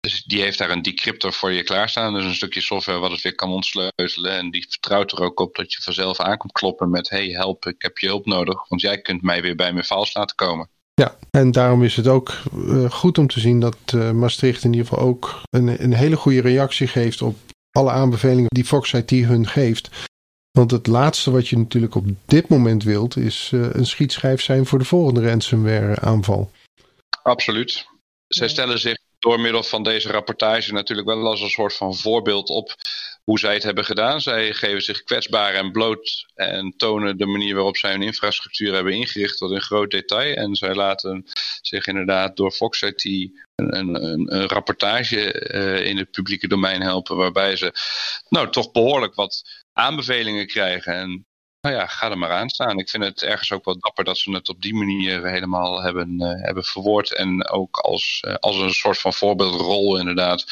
Dus 0.00 0.22
die 0.24 0.40
heeft 0.40 0.58
daar 0.58 0.70
een 0.70 0.82
decryptor 0.82 1.32
voor 1.32 1.52
je 1.52 1.62
klaarstaan. 1.62 2.14
Dus 2.14 2.24
een 2.24 2.34
stukje 2.34 2.60
software 2.60 2.98
wat 2.98 3.10
het 3.10 3.22
weer 3.22 3.34
kan 3.34 3.52
ontsleutelen. 3.52 4.32
En 4.32 4.50
die 4.50 4.66
vertrouwt 4.68 5.12
er 5.12 5.20
ook 5.20 5.40
op 5.40 5.54
dat 5.54 5.72
je 5.72 5.82
vanzelf 5.82 6.20
aankomt 6.20 6.52
kloppen 6.52 6.90
met... 6.90 7.08
hey, 7.08 7.28
help, 7.28 7.66
ik 7.66 7.82
heb 7.82 7.98
je 7.98 8.06
hulp 8.06 8.26
nodig, 8.26 8.68
want 8.68 8.80
jij 8.80 9.00
kunt 9.00 9.22
mij 9.22 9.42
weer 9.42 9.54
bij 9.54 9.72
mijn 9.72 9.84
files 9.84 10.14
laten 10.14 10.36
komen. 10.36 10.68
Ja, 10.94 11.16
en 11.30 11.50
daarom 11.50 11.82
is 11.82 11.96
het 11.96 12.06
ook 12.06 12.34
uh, 12.54 12.90
goed 12.90 13.18
om 13.18 13.26
te 13.26 13.40
zien 13.40 13.60
dat 13.60 13.76
uh, 13.94 14.10
Maastricht 14.10 14.64
in 14.64 14.72
ieder 14.72 14.86
geval 14.86 15.04
ook 15.04 15.40
een, 15.50 15.82
een 15.82 15.92
hele 15.92 16.16
goede 16.16 16.40
reactie 16.40 16.86
geeft 16.86 17.22
op 17.22 17.36
alle 17.70 17.90
aanbevelingen 17.90 18.50
die 18.54 18.64
Fox 18.64 18.92
IT 18.92 19.10
hun 19.10 19.46
geeft. 19.46 19.88
Want 20.50 20.70
het 20.70 20.86
laatste 20.86 21.30
wat 21.30 21.48
je 21.48 21.56
natuurlijk 21.56 21.94
op 21.94 22.06
dit 22.24 22.48
moment 22.48 22.82
wilt, 22.82 23.16
is 23.16 23.50
uh, 23.54 23.66
een 23.72 23.86
schietschijf 23.86 24.42
zijn 24.42 24.66
voor 24.66 24.78
de 24.78 24.84
volgende 24.84 25.28
ransomware 25.28 26.00
aanval. 26.00 26.50
Absoluut. 27.22 27.86
Zij 28.26 28.48
stellen 28.48 28.78
zich 28.78 28.98
door 29.18 29.40
middel 29.40 29.62
van 29.62 29.82
deze 29.82 30.10
rapportage 30.10 30.72
natuurlijk 30.72 31.08
wel 31.08 31.26
als 31.26 31.40
een 31.40 31.48
soort 31.48 31.76
van 31.76 31.94
voorbeeld 31.94 32.48
op 32.48 32.74
hoe 33.24 33.38
zij 33.38 33.54
het 33.54 33.62
hebben 33.62 33.84
gedaan. 33.84 34.20
Zij 34.20 34.52
geven 34.52 34.82
zich 34.82 35.02
kwetsbaar 35.02 35.54
en 35.54 35.72
bloot 35.72 36.26
en 36.34 36.74
tonen 36.76 37.16
de 37.16 37.26
manier 37.26 37.54
waarop 37.54 37.76
zij 37.76 37.90
hun 37.90 38.02
infrastructuur 38.02 38.74
hebben 38.74 38.92
ingericht 38.92 39.38
tot 39.38 39.50
in 39.50 39.60
groot 39.60 39.90
detail. 39.90 40.36
En 40.36 40.54
zij 40.54 40.74
laten 40.74 41.24
zich 41.60 41.86
inderdaad 41.86 42.36
door 42.36 42.50
Fox 42.50 42.82
IT 42.82 43.04
een, 43.54 43.76
een, 43.76 44.34
een 44.34 44.48
rapportage 44.48 45.50
uh, 45.54 45.86
in 45.86 45.96
het 45.96 46.10
publieke 46.10 46.48
domein 46.48 46.82
helpen 46.82 47.16
waarbij 47.16 47.56
ze 47.56 47.72
nou 48.28 48.50
toch 48.50 48.72
behoorlijk 48.72 49.14
wat 49.14 49.42
aanbevelingen 49.72 50.46
krijgen. 50.46 50.94
En 50.94 51.26
nou 51.64 51.76
ja, 51.76 51.86
ga 51.86 52.10
er 52.10 52.18
maar 52.18 52.30
aan 52.30 52.48
staan. 52.48 52.78
Ik 52.78 52.88
vind 52.88 53.04
het 53.04 53.22
ergens 53.22 53.52
ook 53.52 53.64
wel 53.64 53.78
dapper 53.78 54.04
dat 54.04 54.18
ze 54.18 54.30
het 54.30 54.48
op 54.48 54.62
die 54.62 54.74
manier 54.74 55.26
helemaal 55.28 55.82
hebben, 55.82 56.20
uh, 56.20 56.42
hebben 56.42 56.64
verwoord. 56.64 57.14
En 57.14 57.48
ook 57.48 57.78
als, 57.78 58.22
uh, 58.26 58.34
als 58.34 58.56
een 58.56 58.72
soort 58.72 58.98
van 58.98 59.12
voorbeeldrol 59.12 59.98
inderdaad. 59.98 60.44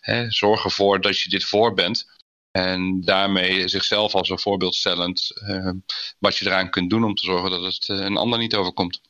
Hè, 0.00 0.30
zorg 0.30 0.64
ervoor 0.64 1.00
dat 1.00 1.20
je 1.20 1.30
dit 1.30 1.44
voor 1.44 1.74
bent. 1.74 2.10
En 2.50 3.00
daarmee 3.00 3.68
zichzelf 3.68 4.14
als 4.14 4.28
een 4.28 4.38
voorbeeld 4.38 4.74
stellend 4.74 5.30
uh, 5.48 5.70
wat 6.18 6.36
je 6.36 6.46
eraan 6.46 6.70
kunt 6.70 6.90
doen 6.90 7.04
om 7.04 7.14
te 7.14 7.24
zorgen 7.24 7.50
dat 7.50 7.62
het 7.62 7.88
een 7.88 8.16
ander 8.16 8.38
niet 8.38 8.54
overkomt. 8.54 9.00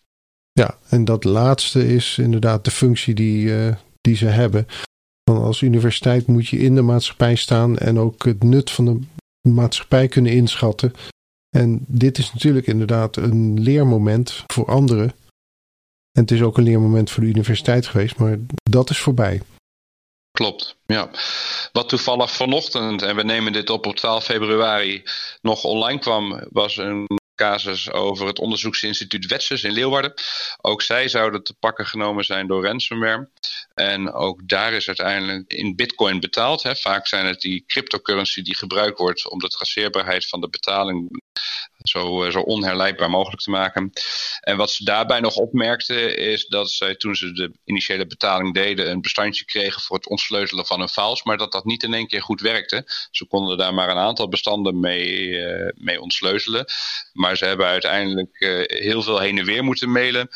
Ja, 0.53 0.79
en 0.89 1.05
dat 1.05 1.25
laatste 1.25 1.95
is 1.95 2.19
inderdaad 2.19 2.65
de 2.65 2.71
functie 2.71 3.15
die, 3.15 3.75
die 4.01 4.17
ze 4.17 4.27
hebben. 4.27 4.67
Want 5.25 5.45
als 5.45 5.61
universiteit 5.61 6.27
moet 6.27 6.49
je 6.49 6.59
in 6.59 6.75
de 6.75 6.83
maatschappij 6.83 7.35
staan 7.35 7.79
en 7.79 7.99
ook 7.99 8.25
het 8.25 8.43
nut 8.43 8.71
van 8.71 8.85
de 8.85 9.51
maatschappij 9.51 10.09
kunnen 10.09 10.33
inschatten. 10.33 10.93
En 11.51 11.85
dit 11.89 12.19
is 12.19 12.33
natuurlijk 12.33 12.67
inderdaad 12.67 13.17
een 13.17 13.61
leermoment 13.61 14.45
voor 14.47 14.67
anderen. 14.67 15.15
En 16.13 16.23
het 16.23 16.31
is 16.31 16.43
ook 16.43 16.57
een 16.57 16.65
leermoment 16.65 17.11
voor 17.11 17.23
de 17.23 17.29
universiteit 17.29 17.87
geweest, 17.87 18.17
maar 18.17 18.39
dat 18.63 18.91
is 18.91 18.99
voorbij. 18.99 19.43
Klopt, 20.31 20.77
ja. 20.87 21.11
Wat 21.73 21.89
toevallig 21.89 22.33
vanochtend, 22.33 23.03
en 23.03 23.17
we 23.17 23.23
nemen 23.23 23.53
dit 23.53 23.71
op 23.71 23.87
op 23.87 23.97
12 23.97 24.25
februari, 24.25 25.03
nog 25.41 25.65
online 25.65 25.99
kwam, 25.99 26.47
was 26.51 26.77
een 26.77 27.07
casus 27.39 27.91
over 27.91 28.27
het 28.27 28.39
onderzoeksinstituut 28.39 29.27
Wetses 29.27 29.65
in 29.65 29.73
Leeuwarden. 29.73 30.15
Ook 30.61 30.83
zij 30.83 31.09
zouden 31.09 31.43
te 31.43 31.55
pakken 31.55 31.87
genomen 31.87 32.25
zijn 32.25 32.47
door 32.47 32.65
ransomware. 32.65 33.31
En 33.75 34.13
ook 34.13 34.49
daar 34.49 34.73
is 34.73 34.87
uiteindelijk 34.87 35.53
in 35.53 35.77
bitcoin 35.77 36.21
betaald. 36.21 36.63
Hè. 36.63 36.77
Vaak 36.77 37.07
zijn 37.07 37.27
het 37.27 37.41
die 37.41 37.65
cryptocurrency 37.67 38.43
die 38.43 38.57
gebruikt 38.57 38.99
wordt 38.99 39.31
om 39.31 39.39
de 39.39 39.49
traceerbaarheid 39.49 40.29
van 40.29 40.41
de 40.41 40.49
betaling 40.49 41.23
zo, 41.83 42.23
eh, 42.23 42.31
zo 42.31 42.41
onherleidbaar 42.41 43.11
mogelijk 43.11 43.43
te 43.43 43.51
maken. 43.51 43.93
En 44.41 44.57
wat 44.57 44.71
ze 44.71 44.85
daarbij 44.85 45.21
nog 45.21 45.35
opmerkten 45.35 46.17
is 46.17 46.47
dat 46.47 46.71
zij 46.71 46.95
toen 46.95 47.15
ze 47.15 47.33
de 47.33 47.53
initiële 47.65 48.07
betaling 48.07 48.55
deden 48.55 48.91
een 48.91 49.01
bestandje 49.01 49.45
kregen 49.45 49.81
voor 49.81 49.97
het 49.97 50.09
ontsleutelen 50.09 50.67
van 50.67 50.79
hun 50.79 50.89
files, 50.89 51.23
maar 51.23 51.37
dat 51.37 51.53
dat 51.53 51.65
niet 51.65 51.83
in 51.83 51.95
één 51.95 52.07
keer 52.07 52.23
goed 52.23 52.41
werkte. 52.41 52.83
Ze 53.11 53.27
konden 53.27 53.59
daar 53.59 53.75
maar 53.75 53.89
een 53.89 53.97
aantal 53.97 54.29
bestanden 54.29 54.81
mee, 54.81 55.29
uh, 55.29 55.71
mee 55.75 56.01
ontsleutelen. 56.01 56.65
Maar 57.13 57.37
ze 57.37 57.45
hebben 57.45 57.67
uiteindelijk 57.67 58.41
uh, 58.41 58.63
heel 58.67 59.03
veel 59.03 59.19
heen 59.19 59.39
en 59.39 59.45
weer 59.45 59.65
moeten 59.65 59.91
mailen 59.91 60.29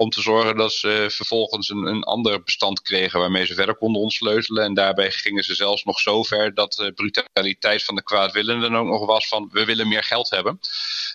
om 0.00 0.10
te 0.10 0.20
zorgen 0.20 0.56
dat 0.56 0.72
ze 0.72 1.06
vervolgens 1.10 1.68
een, 1.68 1.86
een 1.86 2.02
ander 2.02 2.42
bestand 2.42 2.82
kregen 2.82 3.20
waarmee 3.20 3.46
ze 3.46 3.54
verder 3.54 3.74
konden 3.74 4.02
ontsleutelen. 4.02 4.64
En 4.64 4.74
daarbij 4.74 5.10
gingen 5.10 5.42
ze 5.42 5.54
zelfs 5.54 5.84
nog 5.84 6.00
zo 6.00 6.22
ver 6.22 6.54
dat 6.54 6.72
de 6.72 6.92
brutaliteit 6.92 7.84
van 7.84 7.94
de 7.94 8.02
kwaadwillenden 8.02 8.74
ook 8.74 8.86
nog 8.86 9.06
was 9.06 9.28
van 9.28 9.48
we 9.52 9.64
willen 9.64 9.88
meer 9.88 10.02
geld 10.02 10.30
hebben. 10.30 10.60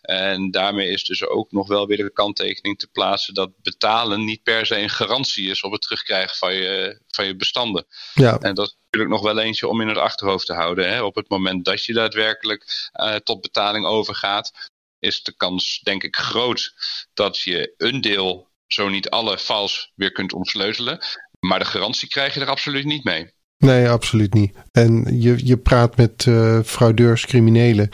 En 0.02 0.52
daarmee 0.52 0.90
is 0.90 1.04
dus 1.04 1.28
ook 1.28 1.52
nog 1.52 1.68
wel 1.68 1.88
weer 1.88 1.98
de 1.98 2.14
kanttekening 2.14 2.80
te 2.80 2.88
plaatsen 2.88 3.34
dat 3.34 3.62
betalen 3.62 4.26
niet 4.26 4.44
per 4.44 4.66
se 4.66 4.78
een 4.78 4.90
garantie 4.90 5.50
is 5.50 5.62
op 5.62 5.72
het 5.72 5.82
terugkrijgen 5.82 6.38
van 6.38 6.54
je, 6.54 7.02
van 7.08 7.26
je 7.26 7.36
bestanden. 7.36 7.86
Ja. 8.14 8.38
En 8.40 8.56
dat 8.56 8.68
is 8.68 8.76
natuurlijk 8.84 9.12
nog 9.14 9.34
wel 9.34 9.44
eentje 9.44 9.68
om 9.68 9.82
in 9.82 9.88
het 9.88 9.98
achterhoofd 9.98 10.46
te 10.46 10.54
houden. 10.54 10.90
Hè. 10.90 11.02
Op 11.02 11.16
het 11.16 11.30
moment 11.30 11.66
dat 11.66 11.86
je 11.86 11.94
daadwerkelijk 11.94 12.90
uh, 12.94 13.16
tot 13.16 13.42
betaling 13.42 13.86
overgaat, 13.86 14.72
is 15.00 15.24
de 15.24 15.36
kans 15.38 15.80
denk 15.84 16.04
ik 16.04 16.16
groot 16.16 16.74
dat 17.14 17.40
je 17.40 17.74
een 17.78 18.02
deel, 18.02 18.48
zo 18.68 18.90
niet 18.90 19.10
alle 19.10 19.38
files 19.38 19.92
weer 19.96 20.12
kunt 20.12 20.34
ontsleutelen. 20.34 21.00
Maar 21.40 21.60
de 21.60 21.66
garantie 21.66 22.08
krijg 22.08 22.34
je 22.34 22.40
er 22.40 22.48
absoluut 22.48 22.86
niet 22.86 23.04
mee. 23.04 23.34
Nee, 23.58 23.90
absoluut 23.90 24.34
niet. 24.34 24.56
En 24.72 25.22
je, 25.22 25.46
je 25.48 25.58
praat 25.58 25.98
met 25.98 26.26
uh, 26.26 26.60
fraudeurs, 26.62 27.26
criminelen. 27.26 27.90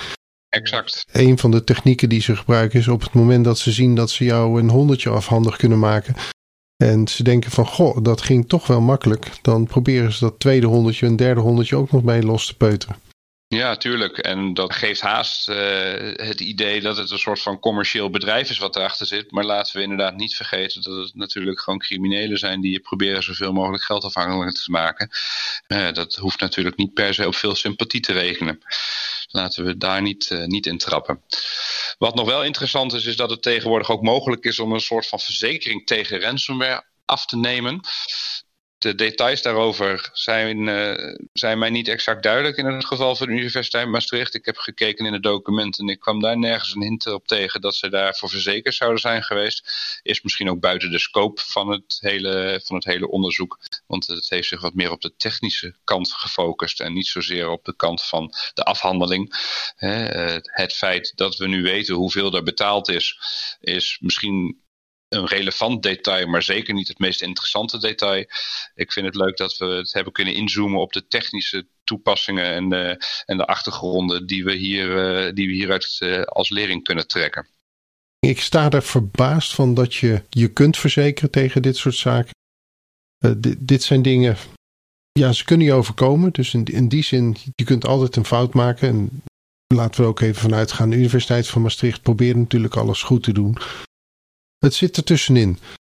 Exact. 0.49 1.05
Een 1.11 1.37
van 1.37 1.51
de 1.51 1.63
technieken 1.63 2.09
die 2.09 2.21
ze 2.21 2.35
gebruiken 2.35 2.79
is 2.79 2.87
op 2.87 3.01
het 3.01 3.13
moment 3.13 3.45
dat 3.45 3.59
ze 3.59 3.71
zien 3.71 3.95
dat 3.95 4.09
ze 4.09 4.23
jou 4.23 4.59
een 4.59 4.69
honderdje 4.69 5.09
afhandig 5.09 5.57
kunnen 5.57 5.79
maken. 5.79 6.15
En 6.77 7.07
ze 7.07 7.23
denken 7.23 7.51
van, 7.51 7.65
goh, 7.65 8.03
dat 8.03 8.21
ging 8.21 8.47
toch 8.47 8.67
wel 8.67 8.81
makkelijk. 8.81 9.31
Dan 9.41 9.67
proberen 9.67 10.11
ze 10.13 10.19
dat 10.19 10.39
tweede 10.39 10.67
honderdje, 10.67 11.05
een 11.05 11.15
derde 11.15 11.41
honderdje 11.41 11.75
ook 11.75 11.91
nog 11.91 12.03
mee 12.03 12.23
los 12.23 12.45
te 12.45 12.57
peuteren. 12.57 12.95
Ja, 13.53 13.75
tuurlijk. 13.75 14.17
En 14.17 14.53
dat 14.53 14.73
geeft 14.73 15.01
haast 15.01 15.49
uh, 15.49 15.55
het 16.13 16.39
idee 16.39 16.81
dat 16.81 16.97
het 16.97 17.11
een 17.11 17.19
soort 17.19 17.41
van 17.41 17.59
commercieel 17.59 18.09
bedrijf 18.09 18.49
is 18.49 18.57
wat 18.57 18.75
erachter 18.75 19.05
zit. 19.05 19.31
Maar 19.31 19.43
laten 19.43 19.75
we 19.75 19.81
inderdaad 19.81 20.15
niet 20.15 20.35
vergeten 20.35 20.81
dat 20.81 20.95
het 20.95 21.15
natuurlijk 21.15 21.59
gewoon 21.59 21.79
criminelen 21.79 22.37
zijn 22.37 22.61
die 22.61 22.71
je 22.71 22.79
proberen 22.79 23.23
zoveel 23.23 23.51
mogelijk 23.51 23.83
geld 23.83 24.03
afhankelijk 24.03 24.55
te 24.55 24.71
maken. 24.71 25.09
Uh, 25.67 25.91
dat 25.91 26.15
hoeft 26.15 26.39
natuurlijk 26.39 26.77
niet 26.77 26.93
per 26.93 27.13
se 27.13 27.27
op 27.27 27.35
veel 27.35 27.55
sympathie 27.55 28.01
te 28.01 28.13
rekenen. 28.13 28.61
Laten 29.27 29.65
we 29.65 29.77
daar 29.77 30.01
niet, 30.01 30.29
uh, 30.29 30.45
niet 30.45 30.65
in 30.65 30.77
trappen. 30.77 31.21
Wat 31.97 32.15
nog 32.15 32.25
wel 32.25 32.43
interessant 32.43 32.93
is, 32.93 33.05
is 33.05 33.15
dat 33.15 33.29
het 33.29 33.41
tegenwoordig 33.41 33.89
ook 33.89 34.01
mogelijk 34.01 34.43
is 34.45 34.59
om 34.59 34.73
een 34.73 34.79
soort 34.79 35.07
van 35.07 35.19
verzekering 35.19 35.85
tegen 35.85 36.21
ransomware 36.21 36.83
af 37.05 37.25
te 37.25 37.37
nemen 37.37 37.81
de 38.81 38.95
details 38.95 39.41
daarover 39.41 40.09
zijn, 40.13 40.67
uh, 40.67 41.15
zijn 41.33 41.59
mij 41.59 41.69
niet 41.69 41.87
exact 41.87 42.23
duidelijk 42.23 42.57
in 42.57 42.65
het 42.65 42.85
geval 42.85 43.15
van 43.15 43.27
de 43.27 43.33
Universiteit 43.33 43.87
Maastricht. 43.87 44.33
Ik 44.33 44.45
heb 44.45 44.57
gekeken 44.57 45.05
in 45.05 45.11
de 45.11 45.19
documenten 45.19 45.87
en 45.87 45.93
ik 45.93 45.99
kwam 45.99 46.19
daar 46.19 46.37
nergens 46.37 46.75
een 46.75 46.81
hint 46.81 47.07
op 47.07 47.27
tegen 47.27 47.61
dat 47.61 47.75
ze 47.75 47.89
daarvoor 47.89 48.29
verzekerd 48.29 48.75
zouden 48.75 48.99
zijn 48.99 49.23
geweest. 49.23 49.71
Is 50.03 50.21
misschien 50.21 50.49
ook 50.49 50.59
buiten 50.59 50.91
de 50.91 50.99
scope 50.99 51.41
van 51.45 51.69
het 51.69 51.97
hele, 51.99 52.61
van 52.63 52.75
het 52.75 52.85
hele 52.85 53.09
onderzoek, 53.09 53.59
want 53.87 54.07
het 54.07 54.29
heeft 54.29 54.47
zich 54.47 54.61
wat 54.61 54.73
meer 54.73 54.91
op 54.91 55.01
de 55.01 55.13
technische 55.17 55.75
kant 55.83 56.13
gefocust 56.13 56.79
en 56.79 56.93
niet 56.93 57.07
zozeer 57.07 57.49
op 57.49 57.65
de 57.65 57.75
kant 57.75 58.03
van 58.03 58.33
de 58.53 58.63
afhandeling. 58.63 59.35
Het 60.41 60.73
feit 60.73 61.11
dat 61.15 61.37
we 61.37 61.47
nu 61.47 61.63
weten 61.63 61.95
hoeveel 61.95 62.33
er 62.33 62.43
betaald 62.43 62.89
is, 62.89 63.19
is 63.59 63.97
misschien 63.99 64.61
een 65.11 65.27
relevant 65.27 65.83
detail, 65.83 66.27
maar 66.27 66.43
zeker 66.43 66.73
niet 66.73 66.87
het 66.87 66.99
meest 66.99 67.21
interessante 67.21 67.79
detail. 67.79 68.25
Ik 68.75 68.91
vind 68.91 69.05
het 69.05 69.15
leuk 69.15 69.37
dat 69.37 69.57
we 69.57 69.65
het 69.65 69.93
hebben 69.93 70.13
kunnen 70.13 70.33
inzoomen 70.33 70.79
op 70.79 70.93
de 70.93 71.07
technische 71.07 71.67
toepassingen 71.83 72.45
en 72.45 72.69
de, 72.69 73.05
en 73.25 73.37
de 73.37 73.45
achtergronden 73.45 74.27
die 74.27 74.43
we, 74.43 74.53
hier, 74.53 74.87
uh, 74.87 75.33
die 75.33 75.47
we 75.47 75.53
hieruit 75.53 75.97
uh, 75.99 76.21
als 76.21 76.49
lering 76.49 76.83
kunnen 76.83 77.07
trekken. 77.07 77.47
Ik 78.19 78.41
sta 78.41 78.69
er 78.69 78.83
verbaasd 78.83 79.53
van 79.53 79.73
dat 79.73 79.93
je 79.93 80.23
je 80.29 80.47
kunt 80.47 80.77
verzekeren 80.77 81.31
tegen 81.31 81.61
dit 81.61 81.77
soort 81.77 81.95
zaken. 81.95 82.33
Uh, 83.25 83.31
dit 83.57 83.83
zijn 83.83 84.01
dingen, 84.01 84.37
ja, 85.11 85.31
ze 85.31 85.45
kunnen 85.45 85.65
je 85.65 85.73
overkomen. 85.73 86.31
Dus 86.31 86.53
in, 86.53 86.65
in 86.65 86.87
die 86.87 87.03
zin, 87.03 87.37
je 87.55 87.63
kunt 87.63 87.85
altijd 87.85 88.15
een 88.15 88.25
fout 88.25 88.53
maken. 88.53 88.87
En 88.87 89.23
laten 89.67 90.01
we 90.01 90.07
ook 90.07 90.19
even 90.19 90.41
vanuit 90.41 90.71
gaan. 90.71 90.89
De 90.89 90.95
Universiteit 90.95 91.47
van 91.47 91.61
Maastricht 91.61 92.01
probeert 92.01 92.37
natuurlijk 92.37 92.75
alles 92.75 93.01
goed 93.03 93.23
te 93.23 93.33
doen. 93.33 93.57
Het 94.65 94.73
zit 94.73 94.97
er 94.97 95.03
tussenin. 95.03 95.57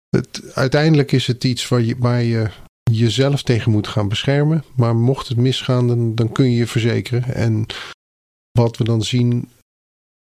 Het, 0.10 0.52
uiteindelijk 0.54 1.12
is 1.12 1.28
het 1.28 1.44
iets 1.44 1.68
waar 1.68 1.82
je, 1.82 1.96
waar 1.98 2.24
je 2.24 2.50
jezelf 2.92 3.44
tegen 3.44 3.72
moet 3.72 3.88
gaan 3.88 4.08
beschermen. 4.08 4.64
Maar 4.76 4.96
mocht 4.96 5.28
het 5.28 5.38
misgaan, 5.38 6.16
dan, 6.16 6.32
kun 6.32 6.52
je 6.52 6.58
je 6.58 6.68
verzekeren. 6.68 7.24
En 7.24 7.66
wat 8.52 8.78
we 8.78 8.84
dan 8.84 9.04
zien, 9.04 9.50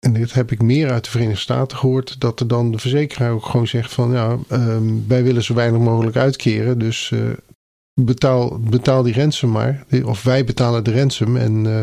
en 0.07 0.13
dit 0.13 0.33
heb 0.33 0.53
ik 0.53 0.63
meer 0.63 0.91
uit 0.91 1.05
de 1.05 1.11
Verenigde 1.11 1.41
Staten 1.41 1.79
gehoord, 1.79 2.21
dat 2.21 2.41
er 2.41 2.49
dan 2.49 2.73
de 2.73 2.79
verzekeraar 2.79 3.33
ook 3.33 3.47
gewoon 3.47 3.67
zegt 3.67 3.93
van 3.93 4.13
ja, 4.13 4.39
um, 4.51 5.09
wij 5.09 5.23
willen 5.23 5.43
zo 5.43 5.55
weinig 5.55 5.81
mogelijk 5.81 6.17
uitkeren. 6.17 6.79
Dus 6.79 7.11
uh, 7.11 7.33
betaal, 8.01 8.61
betaal 8.61 9.03
die 9.03 9.15
ransom 9.15 9.51
maar. 9.51 9.87
Of 10.05 10.23
wij 10.23 10.45
betalen 10.45 10.85
de 10.85 10.95
ransom 10.99 11.37
en, 11.37 11.65
uh, 11.65 11.81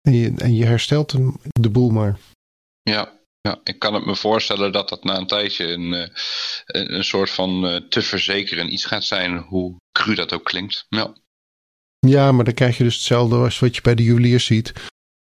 en, 0.00 0.12
je, 0.12 0.32
en 0.36 0.54
je 0.54 0.64
herstelt 0.64 1.12
hem, 1.12 1.36
de 1.42 1.70
boel 1.70 1.90
maar. 1.90 2.18
Ja, 2.82 3.17
ja, 3.48 3.60
ik 3.64 3.78
kan 3.78 3.94
het 3.94 4.06
me 4.06 4.16
voorstellen 4.16 4.72
dat 4.72 4.88
dat 4.88 5.04
na 5.04 5.16
een 5.16 5.26
tijdje 5.26 5.66
een, 5.66 5.94
eh, 5.94 6.08
een, 6.66 6.94
een 6.94 7.04
soort 7.04 7.30
van 7.30 7.64
uh, 7.64 7.80
te 7.88 8.02
verzekeren 8.02 8.72
iets 8.72 8.84
gaat 8.84 9.04
zijn, 9.04 9.38
hoe 9.38 9.76
cru 9.92 10.14
dat 10.14 10.32
ook 10.32 10.44
klinkt. 10.44 10.86
Ja. 10.88 11.12
ja, 11.98 12.32
maar 12.32 12.44
dan 12.44 12.54
krijg 12.54 12.76
je 12.76 12.84
dus 12.84 12.94
hetzelfde 12.94 13.36
als 13.36 13.58
wat 13.58 13.74
je 13.74 13.82
bij 13.82 13.94
de 13.94 14.02
juwelier 14.02 14.40
ziet. 14.40 14.72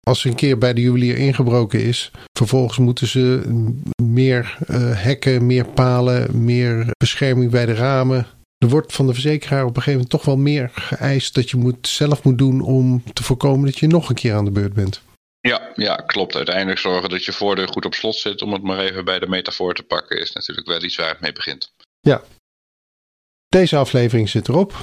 Als 0.00 0.24
een 0.24 0.34
keer 0.34 0.58
bij 0.58 0.74
de 0.74 0.80
juwelier 0.80 1.16
ingebroken 1.16 1.82
is, 1.84 2.10
vervolgens 2.38 2.78
moeten 2.78 3.06
ze 3.06 3.42
meer 4.02 4.56
uh, 4.70 4.76
hekken, 5.02 5.46
meer 5.46 5.66
palen, 5.66 6.44
meer 6.44 6.86
bescherming 6.96 7.50
bij 7.50 7.66
de 7.66 7.74
ramen. 7.74 8.26
Er 8.58 8.68
wordt 8.68 8.92
van 8.92 9.06
de 9.06 9.12
verzekeraar 9.12 9.62
op 9.62 9.76
een 9.76 9.82
gegeven 9.82 9.92
moment 9.92 10.10
toch 10.10 10.24
wel 10.24 10.36
meer 10.36 10.70
geëist 10.74 11.34
dat 11.34 11.50
je 11.50 11.56
moet, 11.56 11.88
zelf 11.88 12.22
moet 12.22 12.38
doen 12.38 12.60
om 12.60 13.02
te 13.12 13.22
voorkomen 13.22 13.66
dat 13.66 13.78
je 13.78 13.86
nog 13.86 14.08
een 14.08 14.14
keer 14.14 14.34
aan 14.34 14.44
de 14.44 14.50
beurt 14.50 14.72
bent. 14.72 15.02
Ja, 15.40 15.72
ja, 15.74 15.96
klopt. 15.96 16.36
Uiteindelijk 16.36 16.78
zorgen 16.78 17.10
dat 17.10 17.24
je 17.24 17.32
voordeur 17.32 17.68
goed 17.68 17.84
op 17.84 17.94
slot 17.94 18.14
zit, 18.14 18.42
om 18.42 18.52
het 18.52 18.62
maar 18.62 18.78
even 18.78 19.04
bij 19.04 19.18
de 19.18 19.28
metafoor 19.28 19.74
te 19.74 19.82
pakken, 19.82 20.20
is 20.20 20.32
natuurlijk 20.32 20.66
wel 20.66 20.82
iets 20.82 20.96
waar 20.96 21.08
het 21.08 21.20
mee 21.20 21.32
begint. 21.32 21.72
Ja. 22.00 22.22
Deze 23.48 23.76
aflevering 23.76 24.28
zit 24.28 24.48
erop. 24.48 24.82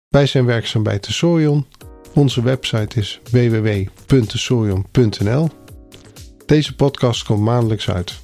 Wij 0.09 0.27
zijn 0.27 0.45
werkzaam 0.45 0.83
bij 0.83 0.99
Tesorion. 0.99 1.67
Onze 2.15 2.43
website 2.43 2.99
is 2.99 3.21
www.tesorion.nl. 3.31 5.49
Deze 6.47 6.75
podcast 6.75 7.25
komt 7.25 7.41
maandelijks 7.41 7.91
uit. 7.91 8.15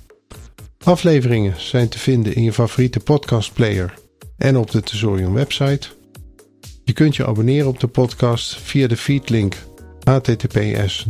Afleveringen 0.84 1.60
zijn 1.60 1.88
te 1.88 1.98
vinden 1.98 2.34
in 2.34 2.42
je 2.42 2.52
favoriete 2.52 3.00
podcastplayer 3.00 3.94
en 4.36 4.56
op 4.56 4.70
de 4.70 4.82
Tesorion 4.82 5.32
website. 5.32 5.88
Je 6.84 6.92
kunt 6.92 7.16
je 7.16 7.26
abonneren 7.26 7.68
op 7.68 7.80
de 7.80 7.88
podcast 7.88 8.56
via 8.56 8.86
de 8.86 8.96
feedlink 8.96 9.56
https 10.04 11.06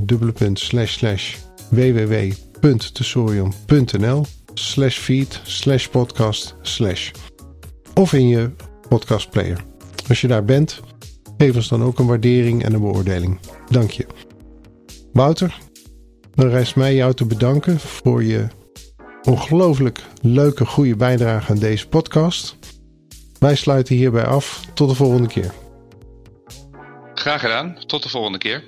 www.tesorion.nl 1.71 4.25
slash 4.55 4.99
feed 4.99 5.41
slash 5.45 5.87
podcast 5.87 6.55
slash. 6.63 7.11
Of 7.95 8.13
in 8.13 8.29
je 8.29 8.51
podcastplayer. 8.89 9.65
Als 10.09 10.21
je 10.21 10.27
daar 10.27 10.45
bent, 10.45 10.81
geef 11.39 11.55
ons 11.55 11.69
dan 11.69 11.83
ook 11.83 11.99
een 11.99 12.07
waardering 12.07 12.65
en 12.65 12.73
een 12.73 12.81
beoordeling. 12.81 13.39
Dank 13.71 13.91
je. 13.91 14.07
Wouter, 15.13 15.59
dan 16.35 16.49
rijst 16.49 16.77
mij 16.77 16.95
jou 16.95 17.15
te 17.15 17.27
bedanken 17.27 17.81
voor 17.81 18.25
je 18.25 18.47
ongelooflijk 19.23 20.03
leuke, 20.23 20.67
goede 20.67 20.97
bijdrage 20.97 21.51
aan 21.53 21.59
deze 21.59 21.89
podcast. 21.89 22.57
Wij 23.39 23.55
sluiten 23.55 23.95
hierbij 23.95 24.25
af. 24.25 24.65
Tot 24.75 24.89
de 24.89 24.95
volgende 24.95 25.29
keer. 25.29 25.53
Graag 27.15 27.41
gedaan. 27.41 27.79
Tot 27.87 28.03
de 28.03 28.09
volgende 28.09 28.39
keer. 28.39 28.63